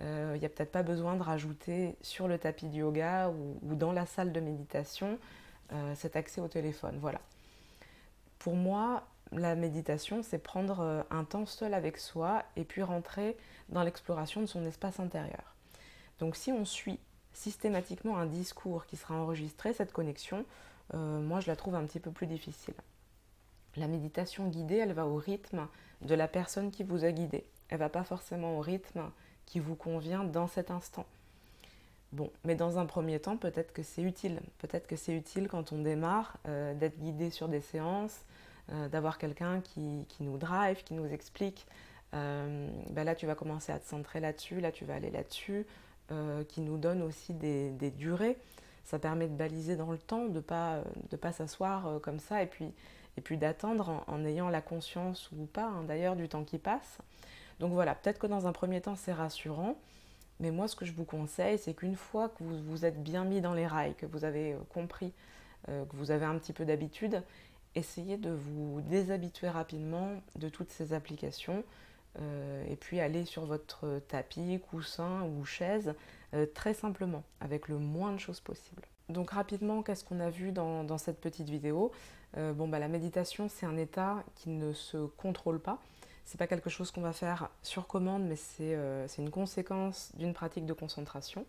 il 0.01 0.39
n'y 0.39 0.47
a 0.47 0.49
peut-être 0.49 0.71
pas 0.71 0.85
besoin 0.85 1.17
de 1.17 1.23
rajouter 1.23 1.97
sur 2.03 2.29
le 2.29 2.39
tapis 2.39 2.69
de 2.69 2.77
yoga 2.77 3.31
ou, 3.31 3.75
dans 3.75 3.93
la 3.93 4.07
salle 4.07 4.33
de 4.33 4.39
méditation 4.39 5.19
cet 5.95 6.15
accès 6.15 6.41
au 6.41 6.47
téléphone. 6.47 6.99
Voilà. 7.01 7.21
Pour 8.39 8.55
moi, 8.55 9.05
la 9.33 9.55
méditation, 9.55 10.23
c'est 10.23 10.39
prendre 10.39 10.81
euh, 10.81 11.03
un 11.11 11.25
temps 11.25 11.47
seul 11.47 11.75
avec 11.75 11.99
soi 11.99 12.45
et 12.57 12.65
puis 12.65 12.83
rentrer 12.83 13.37
dans 13.69 13.83
l'exploration 13.83 14.41
de 14.41 14.47
son 14.47 14.65
espace 14.65 15.01
intérieur. 15.01 15.55
Donc 16.19 16.37
si 16.37 16.53
on 16.53 16.65
suit 16.65 16.99
systématiquement 17.33 18.19
un 18.19 18.27
discours 18.27 18.87
qui 18.87 18.97
sera 18.97 19.15
enregistré, 19.15 19.73
cette 19.73 19.93
connexion, 19.93 20.45
moi 20.95 21.39
je 21.39 21.47
la 21.47 21.55
trouve 21.55 21.77
un 21.77 21.85
petit 21.85 22.01
peu 22.01 22.11
plus 22.11 22.27
difficile. 22.27 22.75
La 23.77 23.87
méditation 23.87 24.49
guidée, 24.49 24.79
elle 24.79 24.93
va 24.93 25.07
au 25.07 25.17
rythme 25.17 25.69
de 26.03 26.15
la 26.15 26.27
personne 26.27 26.71
qui 26.71 26.83
vous 26.83 27.05
a 27.05 27.13
guidé. 27.13 27.45
Elle 27.69 27.79
va 27.79 27.89
pas 27.89 28.03
forcément 28.03 28.59
au 28.59 28.61
rythme 28.61 29.11
qui 29.47 29.61
vous 29.61 29.75
convient 29.75 30.25
dans 30.25 30.47
cet 30.47 30.71
instant. 30.71 31.07
Bon, 32.13 32.31
mais 32.45 32.55
dans 32.55 32.79
un 32.79 32.87
premier 32.87 33.21
temps, 33.21 33.37
peut-être 33.37 33.73
que 33.73 33.83
c'est 33.83 34.03
utile. 34.03 34.41
Peut-être 34.59 34.87
que 34.87 34.97
c'est 34.97 35.15
utile 35.15 35.49
quand 35.49 35.73
on 35.73 35.83
démarre 35.83 36.39
euh, 36.49 36.75
d'être 36.75 36.99
guidé 36.99 37.31
sur 37.31 37.49
des 37.49 37.61
séances, 37.61 38.21
euh, 38.21 38.48
d'avoir 38.91 39.19
quelqu'un 39.19 39.61
qui, 39.61 40.07
nous 40.21 40.37
drive, 40.37 40.83
qui 40.85 40.95
nous 40.95 41.07
explique. 41.07 41.67
Euh, 42.15 42.69
ben 42.91 43.05
là, 43.05 43.15
tu 43.15 43.27
vas 43.27 43.35
commencer 43.35 43.73
à 43.73 43.79
te 43.79 43.87
centrer 43.87 44.21
là-dessus, 44.21 44.61
là, 44.61 44.73
tu 44.73 44.85
vas 44.85 44.95
aller 44.95 45.11
là-dessus, 45.11 45.67
qui 46.49 46.61
nous 46.61 46.79
donne 46.79 47.03
aussi 47.03 47.35
des, 47.35 47.91
durées. 47.97 48.37
Ça 48.85 48.99
permet 48.99 49.27
de 49.27 49.35
baliser 49.35 49.77
dans 49.77 49.91
le 49.91 49.99
temps, 49.99 50.27
de 50.27 50.35
ne 50.35 50.41
pas, 50.41 50.83
de 51.11 51.17
pas 51.17 51.33
s'asseoir 51.33 52.01
comme 52.03 52.19
ça 52.19 52.43
et 52.43 52.47
puis, 52.47 52.73
et 53.19 53.21
puis 53.21 53.37
d'attendre 53.37 54.05
en, 54.07 54.25
ayant 54.25 54.49
la 54.49 54.63
conscience 54.63 55.29
ou 55.33 55.47
pas, 55.47 55.67
hein, 55.67 55.83
d'ailleurs, 55.83 56.15
du 56.15 56.29
temps 56.29 56.45
qui 56.45 56.57
passe. 56.57 56.99
Donc 57.59 57.73
voilà, 57.73 57.97
peut-être 57.97 58.21
que 58.21 58.29
dans 58.29 58.47
un 58.47 58.53
premier 58.53 58.81
temps 58.81 58.95
c'est 58.95 59.13
rassurant, 59.13 59.77
mais 60.39 60.53
moi 60.53 60.69
ce 60.69 60.77
que 60.77 60.85
je 60.85 60.93
vous 60.93 61.05
conseille, 61.05 61.59
c'est 61.59 61.75
qu'une 61.75 61.97
fois 61.97 62.29
que 62.29 62.45
vous 62.45 62.63
vous 62.63 62.85
êtes 62.85 63.03
bien 63.03 63.25
mis 63.25 63.41
dans 63.41 63.55
les 63.55 63.67
rails, 63.67 63.95
que 63.97 64.07
vous 64.07 64.25
avez 64.25 64.53
euh, 64.53 64.59
compris, 64.73 65.13
euh, 65.69 65.85
que 65.87 65.97
vous 65.97 66.13
avez 66.13 66.25
un 66.25 66.39
petit 66.39 66.53
peu 66.53 66.65
d'habitude, 66.65 67.23
essayez 67.79 68.17
de 68.17 68.31
vous 68.31 68.81
déshabituer 68.83 69.49
rapidement 69.49 70.21
de 70.37 70.49
toutes 70.49 70.71
ces 70.71 70.93
applications 70.93 71.65
euh, 72.21 72.65
et 72.69 72.77
puis 72.77 73.01
aller 73.01 73.25
sur 73.25 73.45
votre 73.45 74.01
tapis, 74.09 74.61
coussin 74.71 75.23
ou 75.25 75.45
chaise 75.45 75.95
très 76.55 76.75
simplement, 76.75 77.25
avec 77.41 77.69
le 77.69 77.79
moins 77.79 78.13
de 78.13 78.19
choses 78.19 78.41
possible. 78.41 78.83
Donc 79.09 79.31
rapidement, 79.31 79.83
qu'est-ce 79.83 80.05
qu'on 80.05 80.21
a 80.21 80.29
vu 80.29 80.53
dans, 80.53 80.99
cette 80.99 81.23
petite 81.23 81.49
vidéo? 81.49 81.91
Bon, 82.37 82.69
bah, 82.69 82.79
la 82.79 82.89
méditation, 82.89 83.49
c'est 83.49 83.65
un 83.65 83.79
état 83.79 84.23
qui 84.35 84.51
ne 84.51 84.75
se 84.75 85.07
contrôle 85.07 85.59
pas. 85.59 85.79
C'est 86.29 86.37
pas 86.37 86.47
quelque 86.47 86.69
chose 86.69 86.91
qu'on 86.91 87.01
va 87.01 87.15
faire 87.15 87.49
sur 87.63 87.87
commande, 87.87 88.23
mais 88.23 88.37
euh, 88.61 89.09
c'est 89.09 89.23
une 89.23 89.31
conséquence 89.31 90.13
d'une 90.15 90.35
pratique 90.35 90.67
de 90.67 90.75
concentration. 90.75 91.47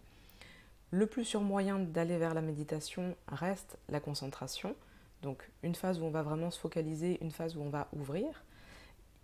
Le 0.91 1.05
plus 1.05 1.25
sûr 1.25 1.41
moyen 1.41 1.79
d'aller 1.79 2.17
vers 2.17 2.33
la 2.33 2.39
méditation 2.39 3.13
reste 3.27 3.77
la 3.89 3.99
concentration. 3.99 4.73
Donc 5.21 5.49
une 5.63 5.75
phase 5.75 5.99
où 5.99 6.03
on 6.03 6.09
va 6.09 6.23
vraiment 6.23 6.51
se 6.51 6.59
focaliser, 6.59 7.17
une 7.21 7.31
phase 7.31 7.55
où 7.55 7.61
on 7.61 7.69
va 7.69 7.87
ouvrir. 7.93 8.43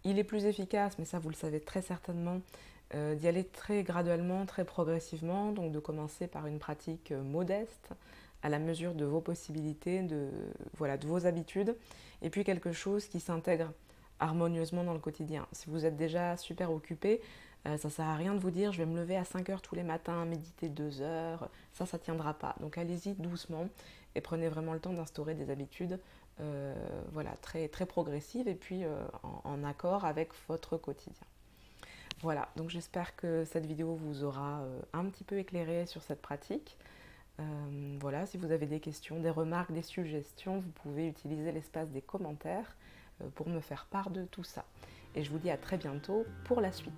Il 0.03 0.19
est 0.19 0.23
plus 0.23 0.45
efficace, 0.45 0.97
mais 0.99 1.05
ça 1.05 1.19
vous 1.19 1.29
le 1.29 1.35
savez 1.35 1.59
très 1.59 1.81
certainement, 1.81 2.41
euh, 2.93 3.15
d'y 3.15 3.27
aller 3.27 3.43
très 3.43 3.83
graduellement, 3.83 4.45
très 4.45 4.65
progressivement, 4.65 5.51
donc 5.51 5.71
de 5.71 5.79
commencer 5.79 6.27
par 6.27 6.45
une 6.45 6.59
pratique 6.59 7.11
euh, 7.11 7.23
modeste, 7.23 7.89
à 8.43 8.49
la 8.49 8.59
mesure 8.59 8.93
de 8.93 9.05
vos 9.05 9.21
possibilités, 9.21 10.03
de, 10.03 10.29
voilà, 10.77 10.97
de 10.97 11.07
vos 11.07 11.25
habitudes, 11.25 11.75
et 12.21 12.29
puis 12.29 12.43
quelque 12.43 12.71
chose 12.71 13.07
qui 13.07 13.19
s'intègre 13.19 13.71
harmonieusement 14.19 14.83
dans 14.83 14.93
le 14.93 14.99
quotidien. 14.99 15.47
Si 15.51 15.69
vous 15.69 15.85
êtes 15.85 15.97
déjà 15.97 16.37
super 16.37 16.71
occupé, 16.71 17.21
euh, 17.67 17.77
ça 17.77 17.87
ne 17.87 17.93
sert 17.93 18.05
à 18.05 18.15
rien 18.15 18.33
de 18.33 18.39
vous 18.39 18.51
dire 18.51 18.71
je 18.71 18.77
vais 18.77 18.85
me 18.85 18.95
lever 18.95 19.17
à 19.17 19.23
5 19.23 19.49
heures 19.49 19.61
tous 19.61 19.75
les 19.75 19.83
matins, 19.83 20.25
méditer 20.25 20.69
2 20.69 21.01
heures. 21.01 21.49
Ça, 21.73 21.85
ça 21.85 21.97
tiendra 21.97 22.33
pas. 22.33 22.55
Donc 22.59 22.77
allez-y 22.77 23.13
doucement 23.15 23.67
et 24.15 24.21
prenez 24.21 24.47
vraiment 24.49 24.73
le 24.73 24.79
temps 24.79 24.93
d'instaurer 24.93 25.35
des 25.35 25.49
habitudes 25.49 25.99
euh, 26.41 26.75
voilà, 27.13 27.31
très, 27.41 27.67
très 27.69 27.85
progressives 27.85 28.47
et 28.47 28.55
puis 28.55 28.83
euh, 28.83 29.05
en, 29.43 29.63
accord 29.63 30.05
avec 30.05 30.29
votre 30.47 30.77
quotidien. 30.77 31.25
Voilà, 32.21 32.49
donc 32.55 32.69
j'espère 32.69 33.15
que 33.15 33.43
cette 33.45 33.65
vidéo 33.65 33.95
vous 33.95 34.23
aura 34.23 34.63
un 34.93 35.05
petit 35.05 35.25
peu 35.25 35.37
éclairé 35.37 35.85
sur 35.85 36.01
cette 36.01 36.21
pratique. 36.21 36.77
voilà, 37.99 38.25
si 38.25 38.37
vous 38.37 38.51
avez 38.51 38.65
des 38.65 38.79
questions, 38.79 39.19
des 39.19 39.29
remarques, 39.29 39.73
des 39.73 39.81
suggestions, 39.81 40.59
vous 40.59 40.71
pouvez 40.71 41.07
utiliser 41.07 41.51
l'espace 41.51 41.89
des 41.89 42.01
commentaires. 42.01 42.77
Euh, 43.21 43.27
pour 43.35 43.49
me 43.49 43.61
faire 43.61 43.85
part 43.89 44.09
de 44.09 44.25
tout 44.25 44.43
ça. 44.43 44.65
Et 45.15 45.23
je 45.23 45.31
vous 45.31 45.39
dis 45.39 45.49
à 45.49 45.57
très 45.57 45.77
bientôt 45.77 46.25
pour 46.43 46.59
la 46.61 46.71
suite. 46.71 46.93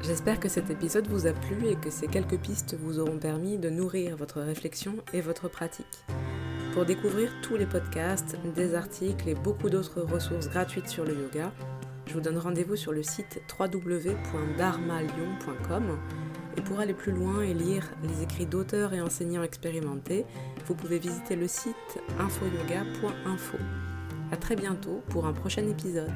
J'espère 0.00 0.40
que 0.40 0.48
cet 0.48 0.70
épisode 0.70 1.06
vous 1.08 1.26
a 1.26 1.34
plu 1.34 1.66
et 1.66 1.76
que 1.76 1.90
ces 1.90 2.06
quelques 2.06 2.38
pistes 2.38 2.74
vous 2.74 2.98
auront 2.98 3.18
permis 3.18 3.58
de 3.58 3.68
nourrir 3.68 4.16
votre 4.16 4.40
réflexion 4.40 4.94
et 5.12 5.20
votre 5.20 5.48
pratique. 5.48 6.06
Pour 6.72 6.86
découvrir 6.86 7.30
tous 7.42 7.56
les 7.56 7.66
podcasts, 7.66 8.38
des 8.54 8.74
articles 8.74 9.28
et 9.28 9.34
beaucoup 9.34 9.68
d'autres 9.68 10.00
ressources 10.00 10.48
gratuites 10.48 10.88
sur 10.88 11.04
le 11.04 11.12
yoga, 11.12 11.52
je 12.06 12.14
vous 12.14 12.22
donne 12.22 12.38
rendez-vous 12.38 12.76
sur 12.76 12.92
le 12.92 13.02
site 13.02 13.42
www.dharmalion.com 13.60 15.98
et 16.58 16.60
pour 16.60 16.80
aller 16.80 16.92
plus 16.92 17.12
loin 17.12 17.40
et 17.42 17.54
lire 17.54 17.88
les 18.02 18.24
écrits 18.24 18.44
d'auteurs 18.44 18.92
et 18.92 19.00
enseignants 19.00 19.44
expérimentés, 19.44 20.26
vous 20.66 20.74
pouvez 20.74 20.98
visiter 20.98 21.36
le 21.36 21.46
site 21.46 22.00
infoyoga.info. 22.18 23.58
A 24.32 24.36
très 24.36 24.56
bientôt 24.56 25.00
pour 25.08 25.26
un 25.26 25.32
prochain 25.32 25.62
épisode. 25.68 26.10